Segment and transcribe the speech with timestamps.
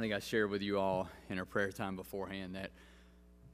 [0.00, 2.70] think I shared with you all in our prayer time beforehand that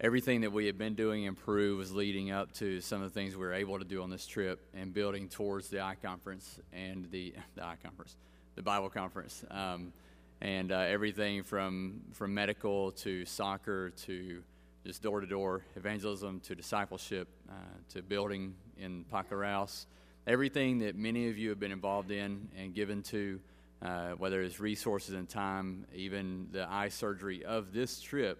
[0.00, 3.18] everything that we had been doing in Peru was leading up to some of the
[3.18, 6.60] things we were able to do on this trip and building towards the I conference
[6.72, 8.14] and the the I conference,
[8.54, 9.92] the Bible conference, um,
[10.40, 14.40] and uh, everything from from medical to soccer to
[14.84, 17.54] just door to door evangelism to discipleship uh,
[17.88, 19.86] to building in Pacaraos,
[20.28, 23.40] everything that many of you have been involved in and given to.
[23.82, 28.38] Uh, whether it's resources and time, even the eye surgery of this trip,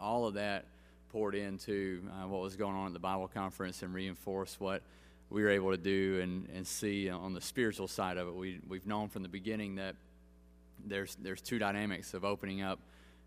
[0.00, 0.66] all of that
[1.10, 4.82] poured into uh, what was going on at the Bible conference and reinforced what
[5.30, 8.34] we were able to do and, and see on the spiritual side of it.
[8.34, 9.94] We, we've known from the beginning that
[10.84, 12.80] there's, there's two dynamics of opening up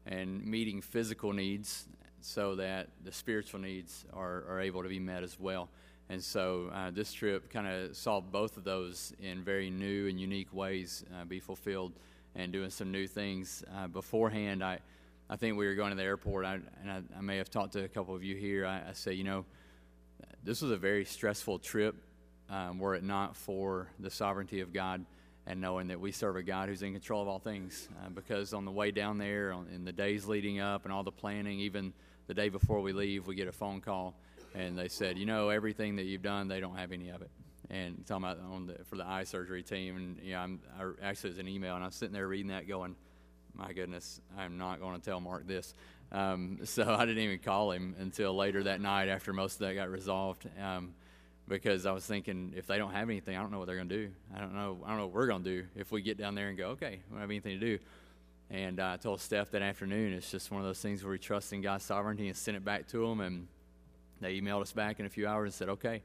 [0.06, 1.86] and meeting physical needs
[2.20, 5.70] so that the spiritual needs are, are able to be met as well.
[6.10, 10.20] And so uh, this trip kind of saw both of those in very new and
[10.20, 11.94] unique ways uh, be fulfilled
[12.36, 13.64] and doing some new things.
[13.76, 14.80] Uh, beforehand, I
[15.30, 17.74] I think we were going to the airport, I, and I, I, may have talked
[17.74, 18.66] to a couple of you here.
[18.66, 19.44] I, I say, you know,
[20.42, 21.96] this was a very stressful trip
[22.50, 25.06] um, were it not for the sovereignty of God
[25.46, 27.88] and knowing that we serve a God who's in control of all things.
[28.00, 31.04] Uh, because on the way down there, on, in the days leading up and all
[31.04, 31.94] the planning, even
[32.28, 34.16] the day before we leave, we get a phone call,
[34.54, 37.32] and they said, you know, everything that you've done, they don't have any of it.
[37.70, 41.08] And talking about on the, for the eye surgery team, and you know, I'm, I
[41.08, 42.96] actually it was an email, and I'm sitting there reading that, going
[43.58, 45.74] my goodness, I'm not going to tell Mark this.
[46.12, 49.74] Um, so I didn't even call him until later that night after most of that
[49.74, 50.48] got resolved.
[50.62, 50.94] Um,
[51.48, 53.90] because I was thinking if they don't have anything, I don't know what they're going
[53.90, 54.12] to do.
[54.36, 54.80] I don't know.
[54.86, 56.70] I don't know what we're going to do if we get down there and go,
[56.72, 57.80] okay, we don't have anything to do.
[58.50, 61.20] And uh, I told Steph that afternoon, it's just one of those things where we
[61.20, 63.20] trust in God's sovereignty and sent it back to them.
[63.20, 63.48] And
[64.22, 66.02] they emailed us back in a few hours and said, okay.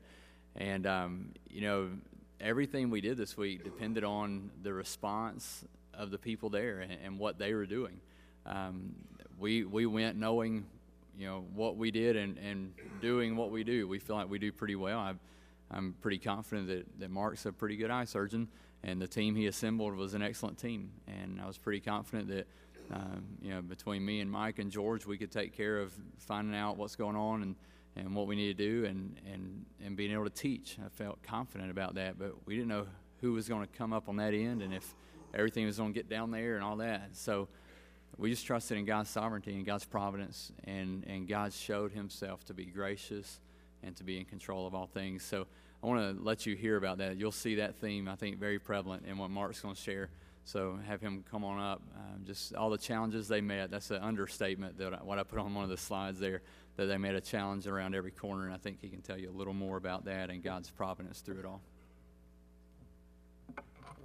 [0.57, 1.89] And, um, you know,
[2.41, 7.19] everything we did this week depended on the response of the people there and, and
[7.19, 8.01] what they were doing.
[8.45, 8.95] Um,
[9.39, 10.67] we we went knowing,
[11.17, 13.87] you know, what we did and, and doing what we do.
[13.87, 14.99] We feel like we do pretty well.
[14.99, 15.15] I,
[15.71, 18.49] I'm pretty confident that, that Mark's a pretty good eye surgeon,
[18.85, 20.91] and the team he assembled was an excellent team.
[21.07, 22.47] And I was pretty confident that,
[22.93, 26.55] um, you know, between me and Mike and George, we could take care of finding
[26.55, 27.57] out what's going on and,
[27.97, 30.79] and what we need to do and, and, and being able to teach.
[30.85, 32.87] I felt confident about that, but we didn't know
[33.21, 34.95] who was going to come up on that end and if
[35.33, 37.11] everything was going to get down there and all that.
[37.13, 37.49] So
[38.19, 42.55] we just trusted in God's sovereignty and God's providence, and, and God showed Himself to
[42.55, 43.41] be gracious
[43.83, 45.23] and to be in control of all things.
[45.23, 45.47] So
[45.83, 47.17] I want to let you hear about that.
[47.17, 50.11] You'll see that theme, I think, very prevalent in what Mark's going to share.
[50.45, 51.83] So have him come on up.
[51.97, 53.71] Um, just all the challenges they met.
[53.71, 54.79] That's an understatement.
[54.79, 56.43] That I, what I put on one of the slides there.
[56.77, 59.29] That they met a challenge around every corner, and I think he can tell you
[59.29, 61.61] a little more about that and God's providence through it all.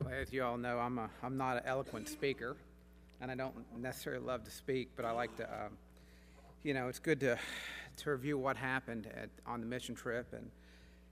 [0.04, 2.58] Well, as you all know, I'm, a, I'm not an eloquent speaker,
[3.22, 5.78] and I don't necessarily love to speak, but I like to, um,
[6.64, 7.38] you know, it's good to,
[7.98, 10.52] to review what happened at, on the mission trip and,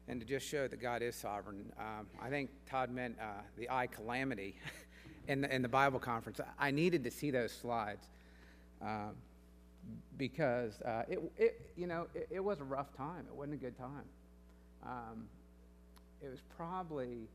[0.07, 1.71] and to just show that God is sovereign.
[1.79, 4.55] Um, I think Todd meant uh, the eye calamity
[5.27, 6.39] in the, in the Bible conference.
[6.59, 8.07] I needed to see those slides
[8.81, 9.15] um,
[10.17, 13.25] because uh, it, it, you know, it, it, was a rough time.
[13.27, 14.03] It wasn't a good time.
[14.83, 15.25] Um,
[16.21, 17.27] it was probably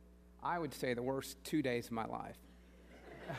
[0.42, 2.36] I would say, the worst two days of my life.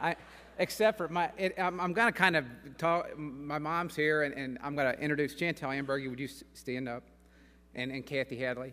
[0.00, 0.16] I,
[0.58, 2.46] except for my, it, I'm, I'm going to kind of
[2.78, 3.16] talk.
[3.18, 6.08] My mom's here, and, and I'm going to introduce Chantel Ambergy.
[6.08, 7.04] Would you stand up?
[7.74, 8.72] And, and Kathy Hadley.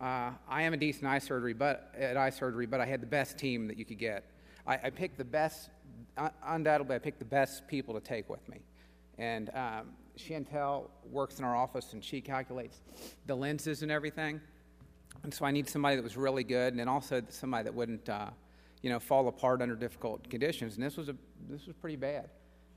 [0.00, 3.06] Uh, I am a decent eye surgery, but at eye surgery, but I had the
[3.06, 4.24] best team that you could get.
[4.66, 5.70] I, I picked the best.
[6.44, 8.58] Undoubtedly, I picked the best people to take with me,
[9.16, 12.80] and um, Chantel works in our office, and she calculates
[13.26, 14.40] the lenses and everything.
[15.22, 18.08] And so I need somebody that was really good, and then also somebody that wouldn't,
[18.08, 18.30] uh,
[18.82, 20.74] you know, fall apart under difficult conditions.
[20.74, 21.16] And this was a
[21.48, 22.28] this was pretty bad.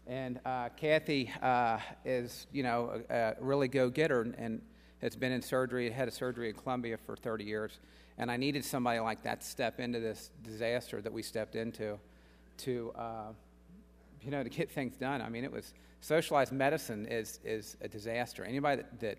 [0.05, 4.61] And uh, Kathy uh, is, you know, a, a really go-getter and
[5.05, 7.79] has been in surgery, had a surgery in Columbia for 30 years.
[8.17, 11.99] And I needed somebody like that to step into this disaster that we stepped into,
[12.59, 13.31] to, uh,
[14.21, 15.21] you know, to get things done.
[15.21, 18.43] I mean, it was socialized medicine is is a disaster.
[18.43, 19.17] Anybody that, that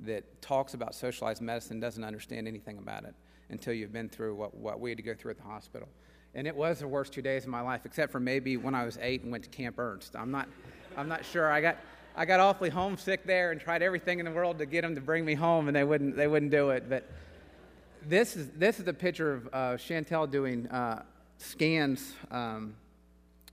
[0.00, 3.14] that talks about socialized medicine doesn't understand anything about it
[3.50, 5.88] until you've been through what, what we had to go through at the hospital.
[6.34, 8.84] And it was the worst two days of my life, except for maybe when I
[8.84, 10.14] was eight and went to Camp Ernst.
[10.16, 10.48] I'm not,
[10.96, 11.50] I'm not sure.
[11.50, 11.76] I got,
[12.16, 15.00] I got awfully homesick there and tried everything in the world to get them to
[15.00, 16.88] bring me home, and they wouldn't, they wouldn't do it.
[16.88, 17.08] But
[18.06, 21.02] this is, this is a picture of uh, Chantel doing uh,
[21.38, 22.74] scans um,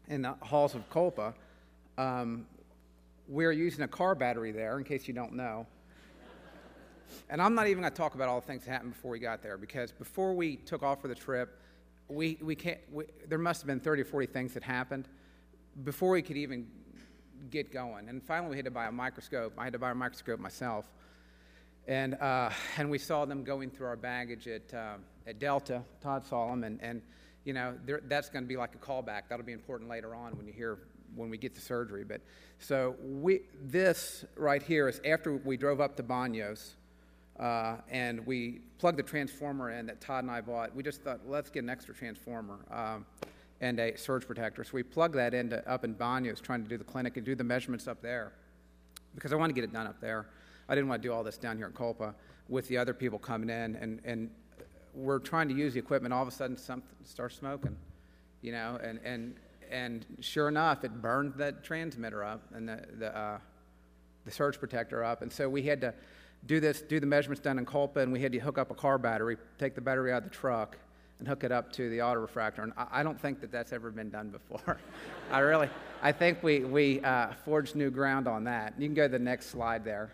[0.08, 1.34] in the halls of Culpa.
[1.98, 2.48] Um,
[3.28, 5.68] we're using a car battery there, in case you don't know.
[7.30, 9.20] And I'm not even going to talk about all the things that happened before we
[9.20, 11.60] got there because before we took off for the trip,
[12.10, 15.08] we, we can't, we, there must have been 30 or 40 things that happened
[15.84, 16.68] before we could even
[17.50, 18.10] get going.
[18.10, 19.54] And finally, we had to buy a microscope.
[19.58, 20.86] I had to buy a microscope myself.
[21.88, 24.96] And, uh, and we saw them going through our baggage at, uh,
[25.26, 27.02] at Delta, Todd saw them, and, and
[27.46, 27.76] you know,
[28.10, 29.24] that's going to be like a callback.
[29.30, 30.80] That'll be important later on when you hear
[31.16, 32.04] when we get to surgery.
[32.04, 32.20] But
[32.60, 36.76] so we, this right here is after we drove up to Banos,
[37.40, 40.76] uh, and we plugged the transformer in that Todd and I bought.
[40.76, 43.06] We just thought, let's get an extra transformer um,
[43.62, 44.64] and a surge protector.
[44.64, 47.36] So we plugged that into up in Banos, trying to do the clinic and do
[47.36, 48.34] the measurements up there,
[49.16, 50.28] because I wanted to get it done up there.
[50.70, 52.14] I didn't want to do all this down here in Culpa
[52.50, 54.30] with the other people coming in, and, and
[54.94, 56.14] we're trying to use the equipment.
[56.14, 57.76] All of a sudden, something starts smoking,
[58.42, 59.36] you know, and, and,
[59.70, 63.38] and sure enough, it burned that transmitter up and the, the, uh,
[64.26, 65.22] the surge protector up.
[65.22, 65.94] And so we had to
[66.46, 68.76] do this, do the measurements done in Culpa, and we had to hook up a
[68.76, 70.78] car battery, take the battery out of the truck,
[71.20, 72.64] and hook it up to the auto refractor.
[72.64, 74.78] And I, don't think that that's ever been done before.
[75.32, 75.70] I really,
[76.02, 78.74] I think we, we uh, forged new ground on that.
[78.78, 80.12] You can go to the next slide there.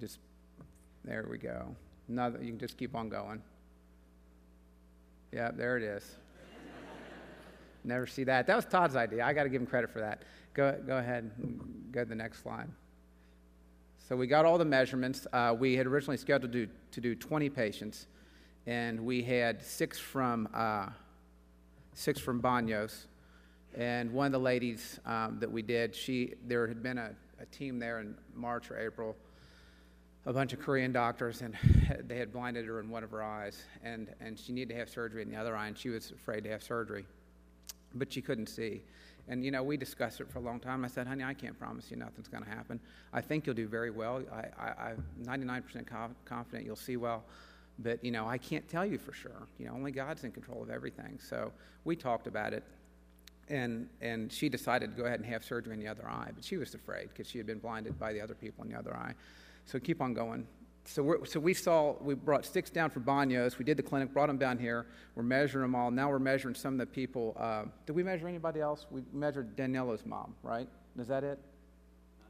[0.00, 0.18] Just,
[1.04, 1.76] there we go.
[2.08, 3.42] Another, you can just keep on going.
[5.30, 6.16] Yeah, there it is.
[7.84, 8.46] Never see that.
[8.46, 9.24] That was Todd's idea.
[9.24, 10.22] I got to give him credit for that.
[10.54, 12.68] Go, go ahead and go to the next slide.
[14.08, 15.26] So we got all the measurements.
[15.32, 18.06] Uh, we had originally scheduled to do, to do 20 patients,
[18.66, 20.86] and we had six from uh,
[21.94, 23.06] six from Banos.
[23.74, 27.10] And one of the ladies um, that we did, she there had been a,
[27.40, 29.16] a team there in March or April
[30.26, 31.56] a bunch of Korean doctors, and
[32.06, 34.88] they had blinded her in one of her eyes, and, and she needed to have
[34.88, 37.04] surgery in the other eye, and she was afraid to have surgery,
[37.94, 38.82] but she couldn't see.
[39.28, 40.84] And you know, we discussed it for a long time.
[40.84, 42.80] I said, "Honey, I can't promise you nothing's going to happen.
[43.12, 44.22] I think you'll do very well.
[44.32, 45.86] I, am 99%
[46.24, 47.24] confident you'll see well,
[47.82, 49.46] but you know, I can't tell you for sure.
[49.58, 51.52] You know, only God's in control of everything." So
[51.84, 52.64] we talked about it,
[53.48, 56.44] and and she decided to go ahead and have surgery in the other eye, but
[56.44, 58.96] she was afraid because she had been blinded by the other people in the other
[58.96, 59.14] eye.
[59.64, 60.46] So keep on going.
[60.84, 63.58] So, so we saw, we brought six down for Banos.
[63.58, 64.86] We did the clinic, brought them down here.
[65.14, 65.90] We're measuring them all.
[65.90, 67.36] Now we're measuring some of the people.
[67.38, 68.86] Uh, did we measure anybody else?
[68.90, 70.68] We measured Daniela's mom, right?
[70.98, 71.38] Is that it?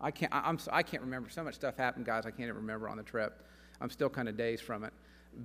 [0.00, 1.30] I can't, I, I'm, I can't remember.
[1.30, 3.42] So much stuff happened, guys, I can't even remember on the trip.
[3.80, 4.92] I'm still kind of dazed from it.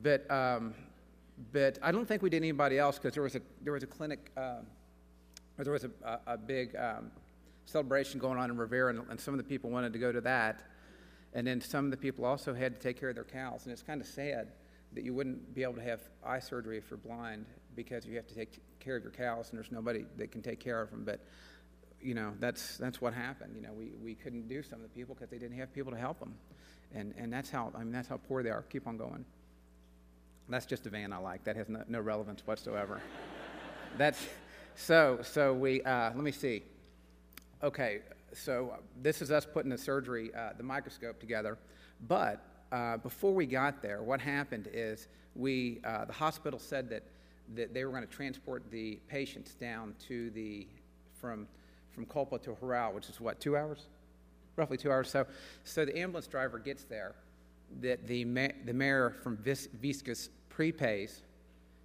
[0.03, 0.73] But, um,
[1.51, 3.87] but I don't think we did anybody else because there was a, there was a
[3.87, 4.61] clinic, uh,
[5.57, 7.11] there was a, a, a big um,
[7.65, 10.21] celebration going on in Rivera, and, and some of the people wanted to go to
[10.21, 10.63] that.
[11.33, 13.63] And then some of the people also had to take care of their cows.
[13.65, 14.47] And it's kind of sad
[14.93, 17.45] that you wouldn't be able to have eye surgery if you're blind
[17.75, 20.59] because you have to take care of your cows and there's nobody that can take
[20.59, 21.03] care of them.
[21.03, 21.19] But,
[22.01, 23.53] you know, that's, that's what happened.
[23.55, 25.91] You know, we, we couldn't do some of the people because they didn't have people
[25.91, 26.33] to help them.
[26.95, 28.63] And, and that's how, I mean, that's how poor they are.
[28.63, 29.25] Keep on going.
[30.49, 31.43] That's just a van I like.
[31.43, 33.01] That has no, no relevance whatsoever.
[33.97, 34.25] that's,
[34.75, 36.63] so, so we, uh, let me see.
[37.63, 37.99] Okay,
[38.33, 41.57] so this is us putting the surgery, uh, the microscope together.
[42.07, 42.41] But
[42.71, 47.03] uh, before we got there, what happened is we, uh, the hospital said that,
[47.55, 50.67] that they were going to transport the patients down to the,
[51.19, 51.47] from,
[51.91, 53.87] from Culpa to Huaral, which is what, two hours?
[54.55, 55.09] Roughly two hours.
[55.09, 55.25] So,
[55.63, 57.15] so the ambulance driver gets there,
[57.81, 59.67] that the, ma- the mayor from Vis-
[60.57, 61.21] prepays.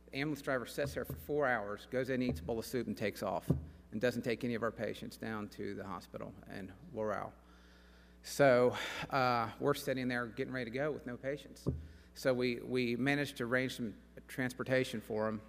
[0.07, 2.87] The ambulance driver sits there for four hours, goes in, eats a bowl of soup,
[2.87, 3.45] and takes off
[3.93, 7.33] and doesn't take any of our patients down to the hospital in Huaral.
[8.23, 8.75] So
[9.11, 11.69] uh, we're sitting there getting ready to go with no patients.
[12.15, 13.93] So we, we managed to arrange some
[14.27, 15.43] transportation for them.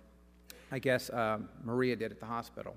[0.74, 2.76] I guess uh, Maria did at the hospital,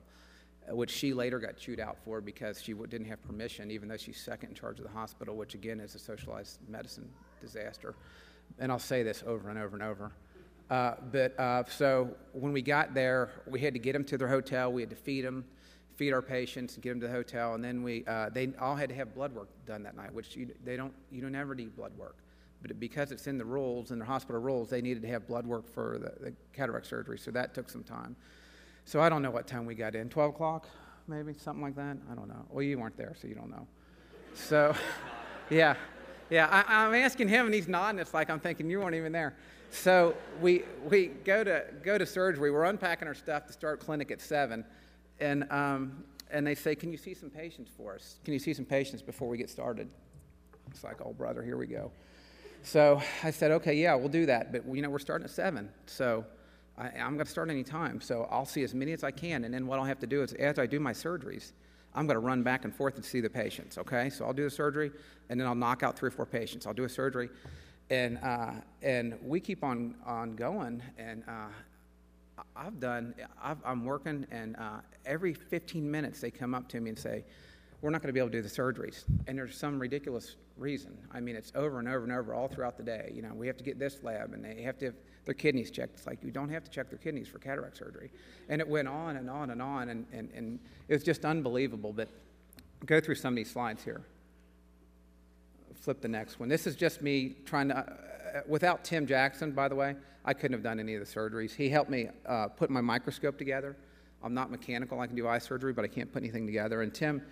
[0.68, 4.20] which she later got chewed out for because she didn't have permission, even though she's
[4.20, 7.10] second in charge of the hospital, which again is a socialized medicine
[7.40, 7.96] disaster.
[8.60, 10.12] And I'll say this over and over and over.
[10.68, 14.28] Uh, but uh, so when we got there, we had to get them to their
[14.28, 14.72] hotel.
[14.72, 15.44] We had to feed them
[15.96, 17.54] feed our patients get them to the hotel.
[17.54, 20.36] And then we, uh, they all had to have blood work done that night, which
[20.36, 22.18] you, they don't, you don't ever need blood work.
[22.62, 25.46] But because it's in the rules, in the hospital rules, they needed to have blood
[25.46, 27.18] work for the, the cataract surgery.
[27.18, 28.16] So that took some time.
[28.84, 30.08] So I don't know what time we got in.
[30.08, 30.68] 12 o'clock,
[31.08, 31.96] maybe, something like that?
[32.10, 32.44] I don't know.
[32.50, 33.66] Well, you weren't there, so you don't know.
[34.34, 34.74] So,
[35.50, 35.76] yeah.
[36.28, 38.00] Yeah, I, am asking him, and he's nodding.
[38.00, 39.36] It's like I'm thinking you weren't even there.
[39.70, 42.50] So we, we go, to, go to surgery.
[42.50, 44.64] We're unpacking our stuff to start clinic at 7
[45.20, 48.18] and, um, and they say, Can you see some patients for us?
[48.24, 49.88] Can you see some patients before we get started?
[50.70, 51.90] It's like, Oh, brother, here we go.
[52.62, 54.52] So I said, Okay, yeah, we'll do that.
[54.52, 55.68] But, you know, we're starting at 7.
[55.86, 56.24] So
[56.76, 58.00] I, am going to start any time.
[58.00, 59.44] So I'll see as many as I can.
[59.44, 61.52] And then what I'll have to do is, as I do my surgeries,
[61.96, 64.10] I'm going to run back and forth and see the patients, okay?
[64.10, 64.92] So I'll do the surgery,
[65.30, 66.66] and then I'll knock out three or four patients.
[66.66, 67.30] I'll do a surgery,
[67.88, 70.82] And, uh, and we keep on, on going.
[70.98, 76.68] And uh, I've done, I've, I'm working, and uh, every 15 minutes they come up
[76.68, 77.24] to me and say,
[77.80, 79.04] We're not going to be able to do the surgeries.
[79.26, 80.98] And there's some ridiculous reason.
[81.12, 83.10] I mean, it's over and over and over all throughout the day.
[83.14, 84.94] You know, we have to get this lab, and they have to have
[85.26, 85.98] their kidneys checked.
[85.98, 88.10] It's like, you don't have to check their kidneys for cataract surgery.
[88.48, 91.92] And it went on and on and on, and, and, and it was just unbelievable.
[91.92, 92.08] But
[92.86, 94.02] go through some of these slides here.
[95.74, 96.48] Flip the next one.
[96.48, 100.54] This is just me trying to, uh, without Tim Jackson, by the way, I couldn't
[100.54, 101.54] have done any of the surgeries.
[101.54, 103.76] He helped me uh, put my microscope together.
[104.22, 104.98] I'm not mechanical.
[105.00, 106.82] I can do eye surgery, but I can't put anything together.
[106.82, 107.22] And Tim,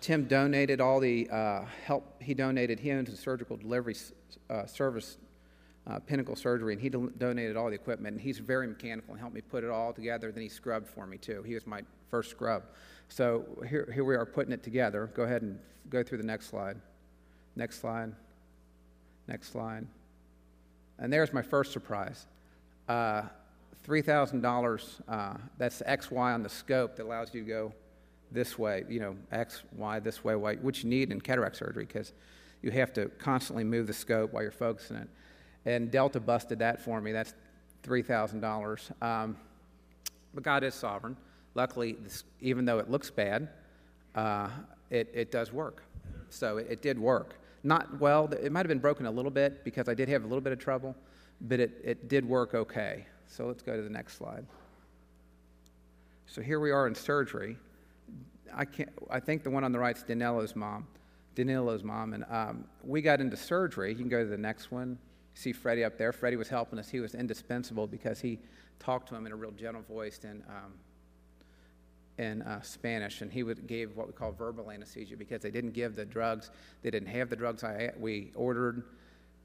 [0.00, 2.20] Tim donated all the uh, help.
[2.22, 3.94] He donated him to surgical delivery
[4.48, 5.18] uh, service,
[5.86, 8.14] uh, Pinnacle Surgery, and he do- donated all the equipment.
[8.14, 10.30] And he's very mechanical and helped me put it all together.
[10.32, 11.42] Then he scrubbed for me too.
[11.42, 12.64] He was my first scrub.
[13.08, 15.10] So here, here we are putting it together.
[15.14, 15.58] Go ahead and
[15.88, 16.76] go through the next slide.
[17.56, 18.12] Next slide.
[19.26, 19.86] Next slide.
[20.98, 22.26] And there's my first surprise.
[22.88, 23.22] Uh,
[23.86, 27.72] $3,000, uh, that's XY on the scope that allows you to go
[28.30, 31.84] this way, you know, X, Y, this way, y, which you need in cataract surgery
[31.84, 32.12] because
[32.62, 35.08] you have to constantly move the scope while you're focusing it.
[35.66, 37.12] And Delta busted that for me.
[37.12, 37.34] That's
[37.82, 39.02] $3,000.
[39.02, 39.36] Um,
[40.34, 41.16] but God is sovereign.
[41.54, 43.48] Luckily, this, even though it looks bad,
[44.14, 44.48] uh,
[44.90, 45.82] it, it does work.
[46.28, 47.34] So it, it, did work.
[47.64, 50.26] Not well, it might have been broken a little bit because I did have a
[50.26, 50.94] little bit of trouble,
[51.42, 53.04] but it, it did work okay.
[53.26, 54.46] So let's go to the next slide.
[56.26, 57.56] So here we are in surgery.
[58.54, 60.86] I, can't, I think the one on the right is Danilo's mom.
[61.34, 62.12] Danilo's mom.
[62.12, 63.90] And um, we got into surgery.
[63.90, 64.98] You can go to the next one.
[65.40, 66.12] See Freddie up there.
[66.12, 66.90] Freddie was helping us.
[66.90, 68.38] He was indispensable because he
[68.78, 70.74] talked to him in a real gentle voice and um,
[72.18, 75.70] in uh, Spanish, and he would, gave what we call verbal anesthesia because they didn't
[75.70, 76.50] give the drugs.
[76.82, 78.82] They didn't have the drugs I, we ordered,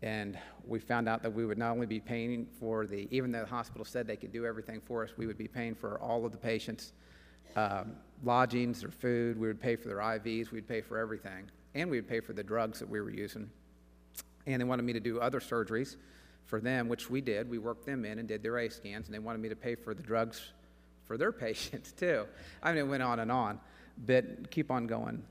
[0.02, 0.38] and
[0.68, 3.46] we found out that we would not only be paying for the, even though the
[3.46, 6.34] hospital said they could do everything for us, we would be paying for all of
[6.34, 6.92] the patients'
[7.56, 9.40] um, lodgings or food.
[9.40, 10.52] We would pay for their IVs.
[10.52, 13.50] We'd pay for everything, and we would pay for the drugs that we were using.
[14.48, 15.96] And they wanted me to do other surgeries
[16.46, 17.50] for them, which we did.
[17.50, 19.76] We worked them in and did their A scans, and they wanted me to pay
[19.76, 20.42] for the drugs
[21.06, 22.26] for their patients too.
[22.62, 23.60] I mean, it went on and on,
[24.06, 25.24] but keep on going.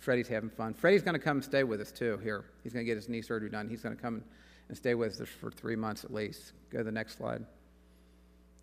[0.00, 0.74] Freddie's having fun.
[0.74, 2.44] Freddie's going to come and stay with us too here.
[2.64, 3.68] He's going to get his knee surgery done.
[3.68, 4.22] He's going to come
[4.68, 6.52] and stay with us for three months at least.
[6.70, 7.44] Go to the next slide.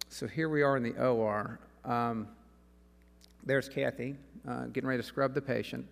[0.10, 1.60] So here we are in the OR.
[1.86, 2.27] Um,
[3.46, 4.15] there's Kathy
[4.48, 5.88] uh, getting ready to scrub the patient.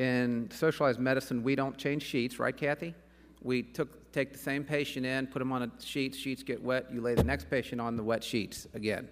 [0.00, 2.94] In socialized medicine, we don't change sheets, right, Kathy?
[3.42, 6.86] We took, take the same patient in, put them on a sheet, sheets get wet,
[6.90, 9.10] you lay the next patient on the wet sheets again,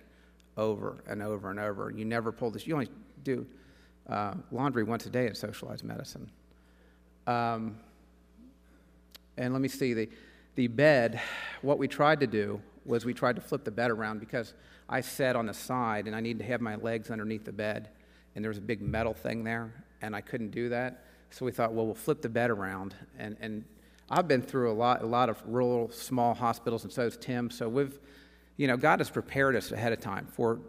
[0.57, 1.93] over and over and over.
[1.95, 2.89] You never pull this, you only
[3.23, 3.47] do
[4.09, 6.31] uh, laundry once a day in socialized medicine.
[7.27, 7.77] Um,
[9.37, 10.09] and let me see, the,
[10.55, 11.21] the bed,
[11.61, 14.55] what we tried to do was we tried to flip the bed around because
[14.89, 17.91] I sat on the side and I needed to have my legs underneath the bed,
[18.35, 21.05] and there was a big metal thing there, and I couldn't do that.
[21.31, 23.65] So we thought, well, we'll flip the bed around and, and
[24.11, 27.51] I've been through a lot, a lot of rural, small hospitals, and so has Tim.
[27.51, 27.99] So we've,
[28.57, 30.61] you know, God has prepared us ahead of time for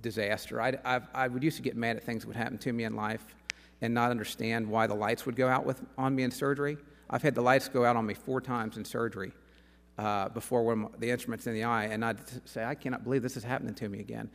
[0.00, 0.60] disaster.
[0.60, 2.84] I, I've, I would used to get mad at things that would happen to me
[2.84, 3.36] in life
[3.80, 6.76] and not understand why the lights would go out with, on me in surgery.
[7.08, 9.32] I've had the lights go out on me four times in surgery
[9.96, 12.18] uh, before when the instrument's in the eye, and I'd
[12.48, 14.30] say, I cannot believe this is happening to me again.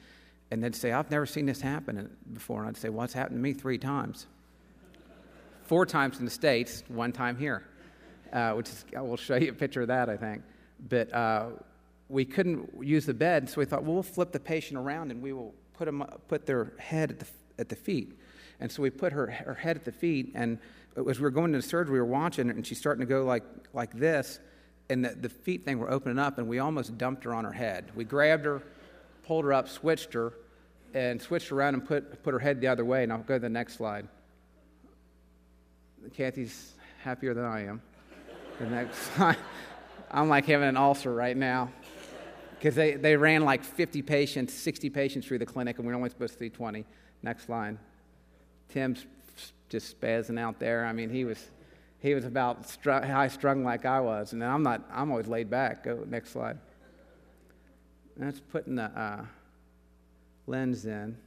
[0.51, 2.59] And they'd say, I've never seen this happen before.
[2.59, 4.27] And I'd say, Well, it's happened to me three times.
[5.63, 7.63] Four times in the States, one time here
[8.33, 10.43] uh, which is, I will show you a picture of that, I think.
[10.89, 11.49] But uh,
[12.09, 15.21] we couldn't use the bed, so we thought, well, we'll flip the patient around and
[15.21, 17.27] we will put, them, put their head at the,
[17.59, 18.19] at the feet.
[18.59, 20.57] And so we put her, her head at the feet, and
[20.95, 23.23] as we were going into surgery, we were watching it, and she's starting to go
[23.23, 23.43] like,
[23.73, 24.39] like this,
[24.89, 27.51] and the, the feet thing were opening up, and we almost dumped her on her
[27.51, 27.91] head.
[27.95, 28.61] We grabbed her,
[29.25, 30.33] pulled her up, switched her,
[30.93, 33.03] and switched around and put, put her head the other way.
[33.03, 34.07] And I'll go to the next slide.
[36.13, 37.81] Kathy's happier than I am.
[38.59, 39.09] Next
[40.11, 41.71] I'm like having an ulcer right now
[42.63, 45.97] because they, they ran like 50 patients, 60 patients through the clinic, and we are
[45.97, 46.85] only supposed to see 20.
[47.21, 47.77] Next line.
[48.69, 49.05] Tim's
[49.67, 50.85] just spazzing out there.
[50.85, 51.49] I mean, he was,
[51.99, 54.81] he was about stru- high strung like I was, and I'm not.
[54.91, 55.83] I'm always laid back.
[55.83, 56.57] Go next slide.
[58.15, 59.25] That's putting the uh,
[60.47, 61.17] lens in.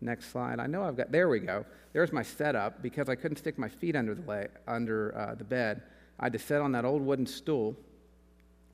[0.00, 0.60] Next slide.
[0.60, 1.12] I know I've got.
[1.12, 1.64] There we go.
[1.92, 5.44] There's my setup because I couldn't stick my feet under the leg, under uh, the
[5.44, 5.82] bed.
[6.18, 7.76] I had to sit on that old wooden stool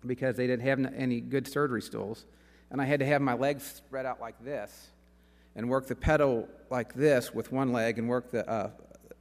[0.06, 2.26] because they didn't have any good surgery stools.
[2.70, 4.88] And I had to have my legs spread out like this
[5.56, 8.70] and work the pedal like this with one leg and work the, uh,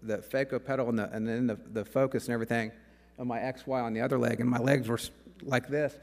[0.04, 2.72] the phaco pedal and, the, and then the, the focus and everything
[3.18, 5.00] of my XY on the other leg, and my legs were
[5.44, 5.98] like this,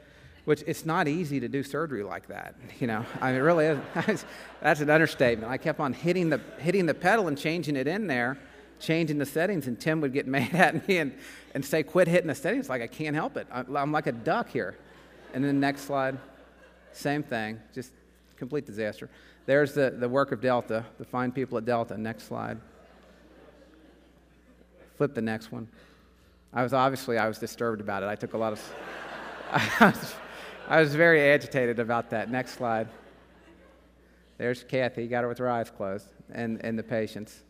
[0.45, 2.55] which it's not easy to do surgery like that.
[2.81, 4.25] You know, I mean, it really is.
[4.61, 5.51] That's an understatement.
[5.51, 8.39] I kept on hitting the, hitting the pedal and changing it in there,
[8.81, 11.13] changing the settings, and Tim would get mad at me and,
[11.55, 12.69] and say, quit hitting the settings.
[12.69, 13.47] Like, I can't help it.
[13.53, 14.77] I'm like a duck here.
[15.35, 16.19] And then next slide,
[16.93, 17.93] same thing, just
[18.37, 19.09] complete disaster.
[19.47, 21.97] There's the, the work of Delta, the fine people at Delta.
[21.97, 22.59] Next slide.
[24.97, 25.69] Flip the next one.
[26.53, 28.07] I was obviously I was disturbed about it.
[28.07, 30.15] I took a lot of.
[30.73, 32.31] I was, very agitated about that.
[32.31, 32.88] Next slide.
[34.38, 37.43] There's Kathy, got her with her eyes closed, and, and the patients.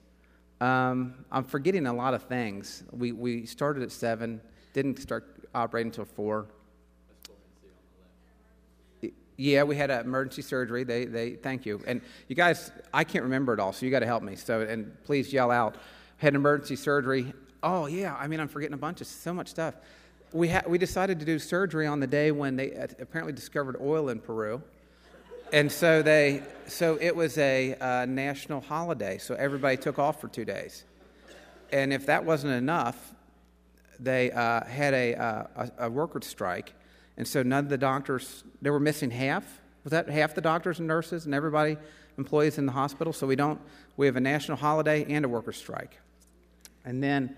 [0.61, 2.83] Um, I'm forgetting a lot of things.
[2.91, 4.41] We, we started at 7,
[4.73, 6.49] didn't start operating until 4.
[9.37, 10.83] Yeah, we had an emergency surgery.
[10.83, 11.81] They, they, thank you.
[11.87, 14.35] And you guys, I can't remember it all, so you got to help me.
[14.35, 15.77] So, and please yell out.
[16.17, 17.33] Had emergency surgery.
[17.63, 19.77] Oh yeah, I mean, I'm forgetting a bunch of so much stuff.
[20.33, 24.09] We ha- we decided to do surgery on the day when they apparently discovered oil
[24.09, 24.63] in Peru,
[25.53, 29.19] and so they, so it was a uh, national holiday.
[29.19, 30.85] So everybody took off for two days,
[31.71, 33.15] and if that wasn't enough,
[34.01, 36.73] they uh, had a, uh, a, a workers' strike
[37.17, 39.61] and so none of the doctors, they were missing half.
[39.85, 41.77] Was that half the doctors and nurses and everybody,
[42.19, 43.13] employees in the hospital?
[43.13, 43.61] So we don't,
[43.97, 45.99] we have a national holiday and a workers' strike.
[46.85, 47.37] And then,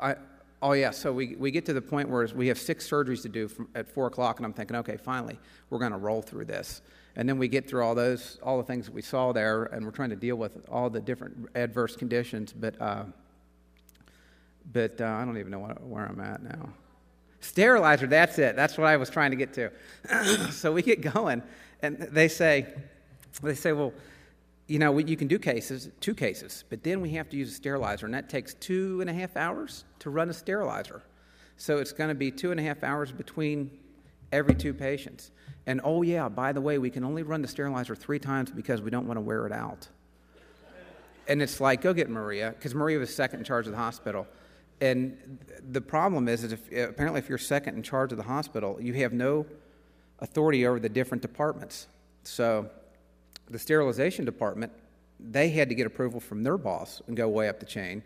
[0.00, 0.16] I,
[0.62, 3.28] oh yeah, so we, we get to the point where we have six surgeries to
[3.28, 5.38] do from, at 4 o'clock, and I'm thinking, okay, finally,
[5.68, 6.82] we're going to roll through this.
[7.16, 9.84] And then we get through all those, all the things that we saw there, and
[9.84, 12.52] we're trying to deal with all the different adverse conditions.
[12.52, 13.04] But, uh,
[14.72, 16.70] but uh, I don't even know what, where I'm at now.
[17.40, 18.54] Sterilizer, that's it.
[18.54, 19.70] That's what I was trying to get to.
[20.52, 21.42] so we get going,
[21.82, 22.72] and they say,
[23.42, 23.92] they say, well,
[24.66, 27.54] you know, you can do cases, two cases, but then we have to use a
[27.54, 31.02] sterilizer, and that takes two and a half hours to run a sterilizer.
[31.56, 33.70] So it's going to be two and a half hours between
[34.32, 35.30] every two patients.
[35.66, 38.80] And oh, yeah, by the way, we can only run the sterilizer three times because
[38.80, 39.88] we don't want to wear it out.
[41.28, 44.26] And it's like, go get Maria, because Maria was second in charge of the hospital
[44.82, 45.38] and
[45.70, 48.94] the problem is, is if, apparently if you're second in charge of the hospital, you
[48.94, 49.46] have no
[50.18, 51.86] authority over the different departments.
[52.24, 52.68] So
[53.50, 54.72] the sterilization department,
[55.18, 58.02] they had to get approval from their boss and go way up the chain.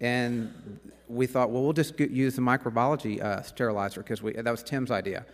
[0.00, 4.90] And we thought, well, we'll just use the microbiology uh, sterilizer because that was Tim's
[4.90, 5.24] idea.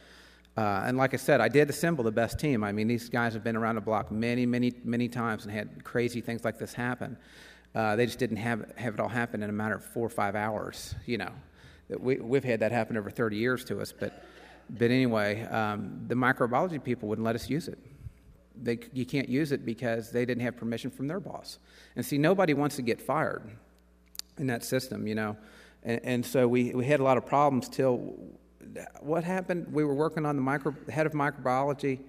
[0.57, 2.65] Uh, and like I said, I did assemble the best team.
[2.65, 5.85] I mean, these guys have been around the block many, many, many times and had
[5.85, 7.17] crazy things like this happen.
[7.75, 10.11] Uh, they just didn't have, have it all happen in a matter of four or
[10.11, 11.31] five hours, you know.
[11.89, 14.25] We, we've had that happen over 30 years to us, but,
[14.69, 17.79] but anyway, um, the microbiology people wouldn't let us use it.
[18.61, 21.59] They, you can't use it because they didn't have permission from their boss.
[21.97, 23.43] And see, nobody wants to get fired
[24.39, 25.37] in that system, you know.
[25.83, 28.15] And, and so we, we had a lot of problems till
[29.01, 29.73] what happened?
[29.73, 32.01] We were working on the micro, head of microbiology.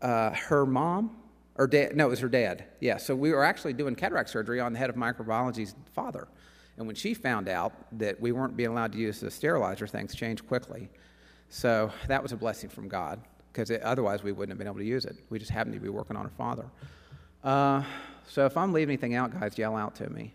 [0.00, 1.16] Uh, her mom
[1.56, 2.64] or dad, no, it was her dad.
[2.80, 6.28] Yeah, so we were actually doing cataract surgery on the head of microbiology's father.
[6.76, 10.14] And when she found out that we weren't being allowed to use the sterilizer, things
[10.14, 10.88] changed quickly.
[11.48, 13.20] So that was a blessing from God,
[13.54, 15.16] because otherwise we wouldn't have been able to use it.
[15.30, 16.66] We just happened to be working on her father.
[17.42, 17.82] Uh,
[18.26, 20.34] so if I'm leaving anything out, guys, yell out to me.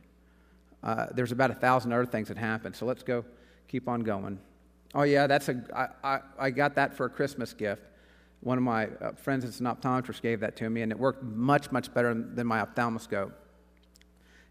[0.82, 3.26] Uh, there's about a thousand other things that happened, so let's go,
[3.68, 4.40] keep on going.
[4.96, 5.62] Oh yeah, that's a.
[5.76, 7.84] I, I, I got that for a Christmas gift
[8.42, 11.24] one of my uh, friends that's an optometrist gave that to me, and it worked
[11.24, 13.32] much, much better than my ophthalmoscope.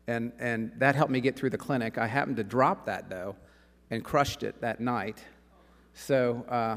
[0.06, 1.98] And, and that helped me get through the clinic.
[1.98, 3.36] I happened to drop that, though,
[3.90, 5.24] and crushed it that night.
[5.94, 6.76] So uh,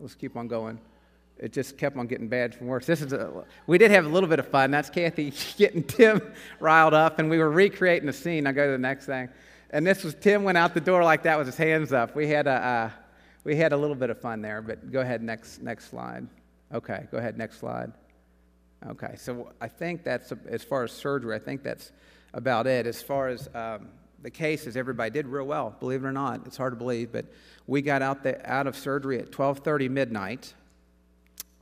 [0.00, 0.80] let's keep on going.
[1.38, 2.86] It just kept on getting bad from worse.
[2.86, 4.70] This is a, we did have a little bit of fun.
[4.70, 6.20] That's Kathy getting Tim
[6.60, 8.46] riled up, and we were recreating the scene.
[8.46, 9.28] I go to the next thing.
[9.70, 12.16] And this was Tim went out the door like that with his hands up.
[12.16, 12.90] We had a, uh,
[13.44, 16.26] we had a little bit of fun there, but go ahead, next, next slide.
[16.72, 17.92] Okay, go ahead, next slide.
[18.86, 21.92] Okay, so I think that's, as far as surgery, I think that's
[22.34, 22.86] about it.
[22.86, 23.88] As far as um,
[24.22, 26.46] the cases, everybody did real well, believe it or not.
[26.46, 27.26] It's hard to believe, but
[27.66, 30.54] we got out, the, out of surgery at 12.30 midnight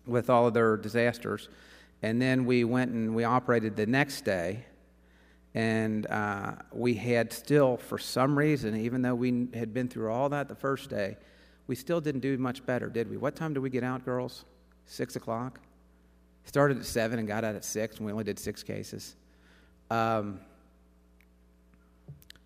[0.07, 1.49] with all of their disasters.
[2.03, 4.64] And then we went and we operated the next day.
[5.55, 10.29] And uh, we had still, for some reason, even though we had been through all
[10.29, 11.16] that the first day,
[11.66, 13.16] we still didn't do much better, did we?
[13.16, 14.45] What time did we get out, girls?
[14.85, 15.61] Six o'clock.
[16.45, 19.16] Started at seven and got out at six, and we only did six cases.
[19.90, 20.40] Um,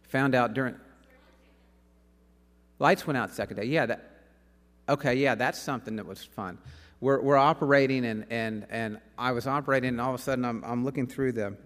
[0.09, 0.75] found out during
[2.79, 3.64] lights went out second day.
[3.64, 4.07] Yeah, that.
[4.88, 6.59] Okay, yeah, that's something that was fun.
[7.01, 10.63] We're, we're operating, and, and, and I was operating, and all of a sudden I'm,
[10.65, 11.57] I'm looking through the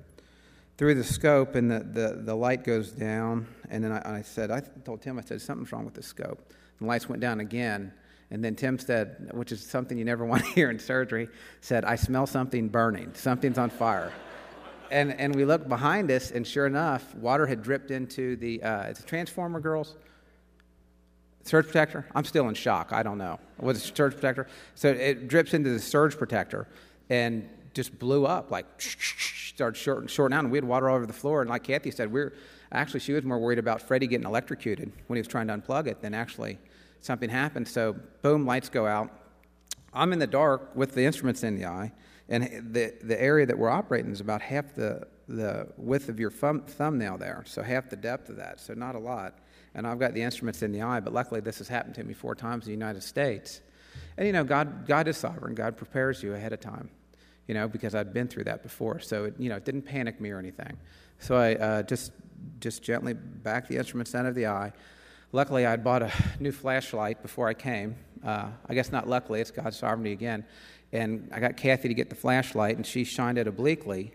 [0.76, 3.46] through the scope, and the, the, the light goes down.
[3.70, 6.52] And then I, I said, I told Tim, I said, something's wrong with the scope.
[6.80, 7.92] The lights went down again.
[8.30, 11.28] And then Tim said, which is something you never want to hear in surgery,
[11.60, 13.12] said, I smell something burning.
[13.14, 14.12] Something's on fire.
[14.90, 18.82] and, and we looked behind us, and sure enough, water had dripped into the, uh,
[18.84, 19.94] it's transformer, girls?
[21.44, 22.06] Surge protector?
[22.14, 22.92] I'm still in shock.
[22.92, 23.38] I don't know.
[23.58, 24.46] Was it surge protector?
[24.74, 26.66] So it drips into the surge protector
[27.10, 31.06] and just blew up, like started short, shorting out, and we had water all over
[31.06, 31.42] the floor.
[31.42, 32.32] And like Kathy said, we are
[32.72, 35.86] actually she was more worried about Freddie getting electrocuted when he was trying to unplug
[35.86, 36.58] it than actually
[37.02, 37.68] something happened.
[37.68, 39.10] So boom, lights go out.
[39.92, 41.92] I'm in the dark with the instruments in the eye,
[42.30, 46.30] and the the area that we're operating is about half the the width of your
[46.30, 49.38] thumb, thumbnail there, so half the depth of that, so not a lot
[49.74, 52.14] and I've got the instruments in the eye, but luckily this has happened to me
[52.14, 53.60] four times in the United States.
[54.16, 55.54] And you know, God, God is sovereign.
[55.54, 56.90] God prepares you ahead of time,
[57.46, 59.00] you know, because I'd been through that before.
[59.00, 60.76] So, it, you know, it didn't panic me or anything.
[61.18, 62.12] So I uh, just,
[62.60, 64.72] just gently backed the instruments out of the eye.
[65.32, 67.96] Luckily, I'd bought a new flashlight before I came.
[68.24, 70.44] Uh, I guess not luckily, it's God's sovereignty again.
[70.92, 74.14] And I got Kathy to get the flashlight, and she shined it obliquely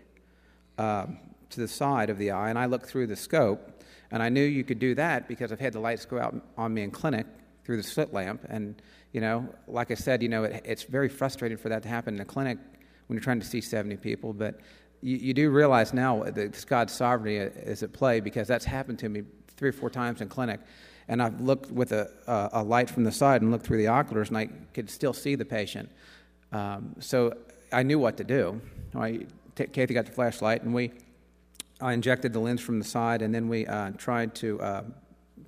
[0.78, 1.06] uh,
[1.50, 3.79] to the side of the eye, and I looked through the scope
[4.10, 6.74] and I knew you could do that because I've had the lights go out on
[6.74, 7.26] me in clinic
[7.64, 8.44] through the slit lamp.
[8.48, 8.80] And,
[9.12, 12.14] you know, like I said, you know, it, it's very frustrating for that to happen
[12.14, 12.58] in a clinic
[13.06, 14.32] when you're trying to see 70 people.
[14.32, 14.60] But
[15.02, 19.08] you, you do realize now that God's sovereignty is at play because that's happened to
[19.08, 19.22] me
[19.56, 20.60] three or four times in clinic.
[21.06, 23.88] And I've looked with a, a, a light from the side and looked through the
[23.88, 25.90] oculars, and I could still see the patient.
[26.52, 27.36] Um, so
[27.72, 28.60] I knew what to do.
[28.94, 30.92] I, Kathy got the flashlight, and we
[31.82, 34.82] I injected the lens from the side, and then we uh, tried to uh,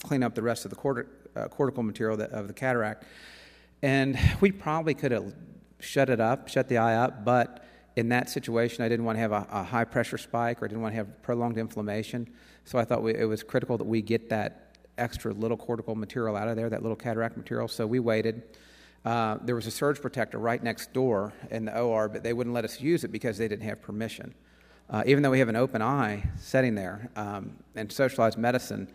[0.02, 3.04] clean up the rest of the uh, cortical material that, of the cataract.
[3.82, 5.34] And we probably could have
[5.80, 7.64] shut it up, shut the eye up, but
[7.96, 10.68] in that situation, I didn't want to have a, a high pressure spike or I
[10.68, 12.32] didn't want to have prolonged inflammation.
[12.64, 16.36] So I thought we, it was critical that we get that extra little cortical material
[16.36, 17.68] out of there, that little cataract material.
[17.68, 18.42] So we waited.
[19.04, 22.54] Uh, there was a surge protector right next door in the OR, but they wouldn't
[22.54, 24.32] let us use it because they didn't have permission
[24.90, 28.88] uh, even though we have an open eye setting there um, in socialized medicine,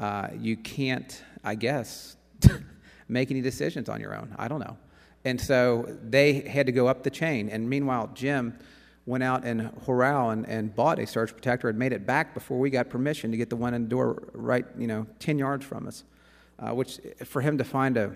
[0.00, 2.16] uh, you can't, I guess,
[3.08, 4.34] make any decisions on your own.
[4.38, 4.76] I don't know.
[5.24, 7.48] And so they had to go up the chain.
[7.48, 8.58] And meanwhile, Jim
[9.06, 12.58] went out in Huaral and, and bought a surge protector and made it back before
[12.58, 15.64] we got permission to get the one in the door right, you know, 10 yards
[15.64, 16.04] from us.
[16.58, 18.14] Uh, which, for him to find a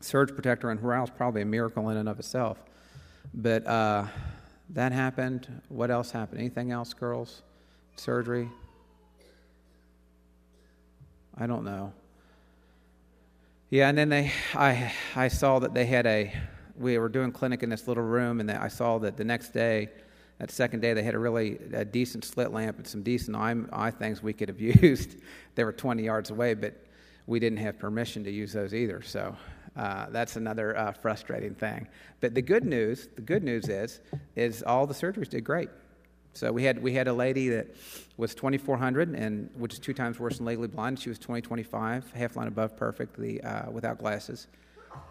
[0.00, 2.58] surge protector in Huaral is probably a miracle in and of itself.
[3.32, 4.06] But, uh,
[4.72, 5.62] that happened.
[5.68, 6.40] What else happened?
[6.40, 7.42] Anything else, girls?
[7.96, 8.48] Surgery?
[11.36, 11.92] I don't know.
[13.70, 16.32] Yeah, and then they, I, I saw that they had a,
[16.76, 19.88] we were doing clinic in this little room, and I saw that the next day,
[20.38, 23.54] that second day, they had a really a decent slit lamp and some decent eye,
[23.72, 25.16] eye things we could have used.
[25.54, 26.74] they were 20 yards away, but
[27.26, 29.00] we didn't have permission to use those either.
[29.02, 29.36] So
[29.76, 31.88] uh, that's another uh, frustrating thing.
[32.20, 34.00] But the good news, the good news is,
[34.36, 35.70] is all the surgeries did great.
[36.34, 37.68] So we had we had a lady that
[38.16, 40.98] was 2,400, and which is two times worse than legally blind.
[40.98, 44.46] She was 2025, half line above perfect, the uh, without glasses.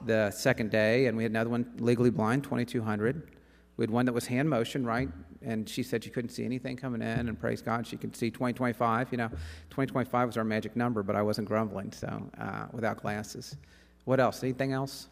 [0.06, 3.32] The second day, and we had another one legally blind, 2,200.
[3.78, 5.10] We had one that was hand motion, right?
[5.42, 8.30] And she said she couldn't see anything coming in, and praise God, she could see
[8.30, 9.12] 2025.
[9.12, 13.58] You know, 2025 was our magic number, but I wasn't grumbling, so uh, without glasses.
[14.06, 14.44] What else?
[14.44, 15.08] Anything else?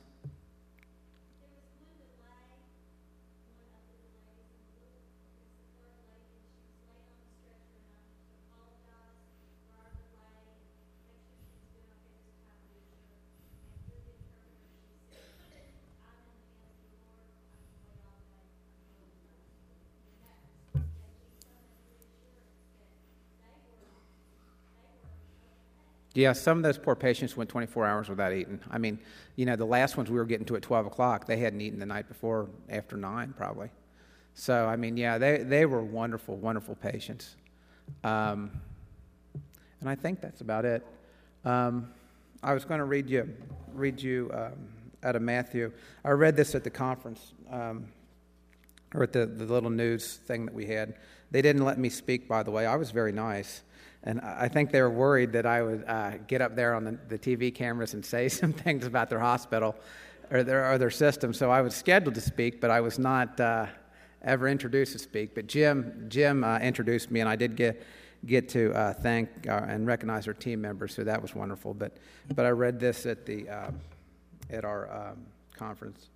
[26.19, 28.59] Yeah, some of those poor patients went 24 hours without eating.
[28.69, 28.99] I mean,
[29.37, 31.79] you know, the last ones we were getting to at 12 o'clock, they hadn't eaten
[31.79, 33.69] the night before after 9, probably.
[34.33, 37.37] So, I mean, yeah, they, they were wonderful, wonderful patients.
[38.03, 38.51] Um,
[39.79, 40.85] and I think that's about it.
[41.45, 41.89] Um,
[42.43, 43.33] I was going to read you,
[43.73, 44.67] read you um,
[45.03, 45.71] out of Matthew.
[46.03, 47.87] I read this at the conference, um,
[48.93, 50.95] or at the, the little news thing that we had.
[51.31, 52.65] They didn't let me speak, by the way.
[52.65, 53.61] I was very nice.
[54.03, 56.97] And I think they were worried that I would uh, get up there on the,
[57.09, 59.75] the, TV cameras and say some things about their hospital
[60.31, 61.33] or their, or their system.
[61.33, 63.65] So I was scheduled to speak, but I was not uh,
[64.21, 65.35] ever introduced to speak.
[65.35, 67.83] But Jim, Jim uh, introduced me, and I did get,
[68.25, 71.73] get to uh, thank uh, and recognize our team members, so that was wonderful.
[71.73, 71.97] But,
[72.35, 73.79] but I read this at, the, um,
[74.49, 75.25] at our um,
[75.57, 76.07] conference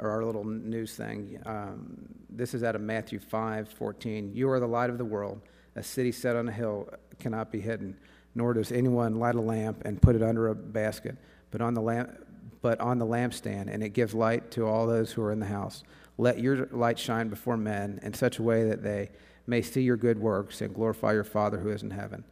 [0.00, 1.40] or our little news thing.
[1.46, 1.96] Um,
[2.28, 4.32] this is out of Matthew 5 14.
[4.34, 5.40] You are the light of the world.
[5.76, 7.96] A city set on a hill cannot be hidden,
[8.34, 11.16] nor does anyone light a lamp and put it under a basket,
[11.50, 12.10] but on the lamp,
[12.62, 15.46] but on the lampstand, and it gives light to all those who are in the
[15.46, 15.82] house.
[16.18, 19.10] Let your light shine before men in such a way that they
[19.46, 22.24] may see your good works and glorify your Father who is in heaven.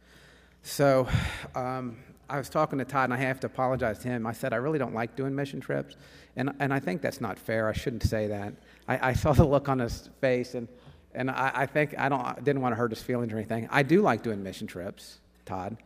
[0.61, 1.07] So,
[1.55, 1.97] um,
[2.29, 4.27] I was talking to Todd, and I have to apologize to him.
[4.27, 5.95] I said I really don't like doing mission trips,
[6.35, 7.67] and and I think that's not fair.
[7.67, 8.53] I shouldn't say that.
[8.87, 10.67] I, I saw the look on his face, and
[11.13, 13.67] and I, I think I don't I didn't want to hurt his feelings or anything.
[13.71, 15.77] I do like doing mission trips, Todd.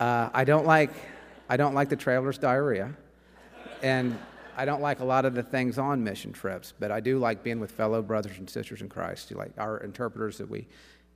[0.00, 0.90] Uh, I don't like
[1.48, 2.94] I don't like the traveler's diarrhea,
[3.82, 4.18] and
[4.56, 6.72] I don't like a lot of the things on mission trips.
[6.78, 10.38] But I do like being with fellow brothers and sisters in Christ, like our interpreters
[10.38, 10.66] that we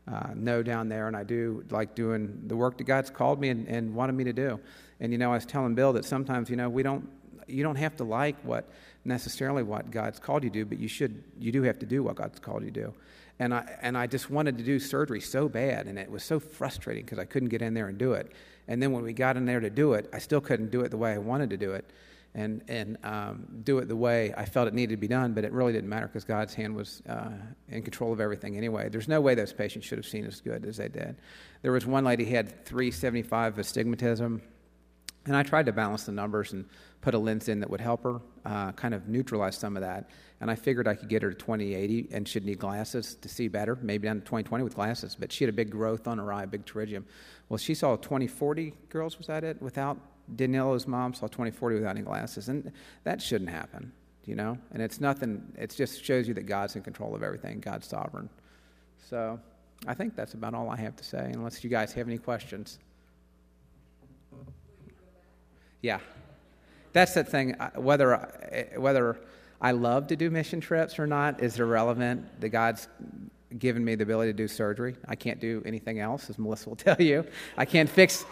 [0.08, 3.48] uh, know down there, and I do like doing the work that God's called me
[3.48, 4.60] and, and wanted me to do.
[5.00, 7.08] And you know, I was telling Bill that sometimes you know we don't
[7.46, 8.68] you don't have to like what
[9.04, 12.02] necessarily what God's called you to do, but you should you do have to do
[12.02, 12.94] what God's called you to do.
[13.38, 16.40] And I and I just wanted to do surgery so bad, and it was so
[16.40, 18.32] frustrating because I couldn't get in there and do it.
[18.68, 20.90] And then when we got in there to do it, I still couldn't do it
[20.90, 21.90] the way I wanted to do it
[22.36, 25.44] and, and um, do it the way I felt it needed to be done, but
[25.44, 27.30] it really didn't matter because God's hand was uh,
[27.70, 28.90] in control of everything anyway.
[28.90, 31.16] There's no way those patients should have seen as good as they did.
[31.62, 34.42] There was one lady who had 375 astigmatism,
[35.26, 36.64] and I tried to balance the numbers and
[37.00, 40.10] put a lens in that would help her uh, kind of neutralize some of that.
[40.40, 43.48] And I figured I could get her to 2080 and she'd need glasses to see
[43.48, 45.16] better, maybe down to 2020 with glasses.
[45.18, 47.04] But she had a big growth on her eye, a big pterygium.
[47.48, 49.98] Well, she saw 2040 girls, was that it, without
[50.34, 52.72] Daniela's mom saw 2040 without any glasses, and
[53.04, 53.92] that shouldn't happen,
[54.24, 54.58] you know.
[54.72, 55.52] And it's nothing.
[55.56, 57.60] It just shows you that God's in control of everything.
[57.60, 58.28] God's sovereign.
[59.08, 59.38] So,
[59.86, 61.30] I think that's about all I have to say.
[61.32, 62.78] Unless you guys have any questions.
[65.86, 66.00] Yeah,
[66.92, 67.52] that's the thing.
[67.76, 68.14] Whether
[68.50, 69.16] eh, whether
[69.60, 72.40] I love to do mission trips or not is irrelevant.
[72.40, 72.88] The God's
[73.56, 74.96] given me the ability to do surgery.
[75.06, 77.24] I can't do anything else, as Melissa will tell you.
[77.56, 78.24] I can't fix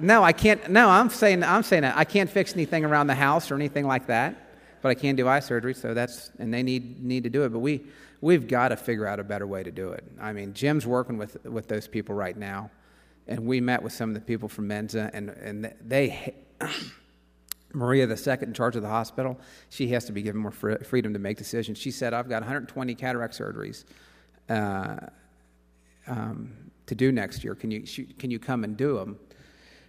[0.00, 0.68] no, I can't.
[0.68, 3.86] No, I'm saying I'm saying that I can't fix anything around the house or anything
[3.86, 4.34] like that,
[4.82, 5.72] but I can do eye surgery.
[5.72, 7.50] So that's and they need need to do it.
[7.52, 7.84] But we
[8.20, 10.02] we've got to figure out a better way to do it.
[10.20, 12.72] I mean, Jim's working with with those people right now,
[13.26, 16.34] and we met with some of the people from MINSA, and and they.
[17.76, 19.36] Maria, the second in charge of the hospital,
[19.68, 21.76] she has to be given more freedom to make decisions.
[21.76, 23.82] She said, "I've got 120 cataract surgeries
[24.48, 24.98] uh,
[26.06, 26.52] um,
[26.86, 27.56] to do next year.
[27.56, 27.82] Can you
[28.16, 29.18] can you come and do them?"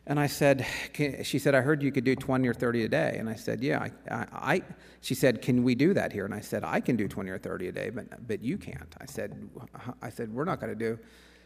[0.08, 0.66] And I said,
[1.24, 3.16] she said, I heard you could do 20 or 30 a day.
[3.18, 3.88] And I said, yeah.
[4.10, 4.62] I, I,
[5.02, 6.26] she said, can we do that here?
[6.26, 8.96] And I said, I can do 20 or 30 a day, but, but you can't.
[9.02, 9.50] I said,
[10.04, 11.00] I said, we're not going to do,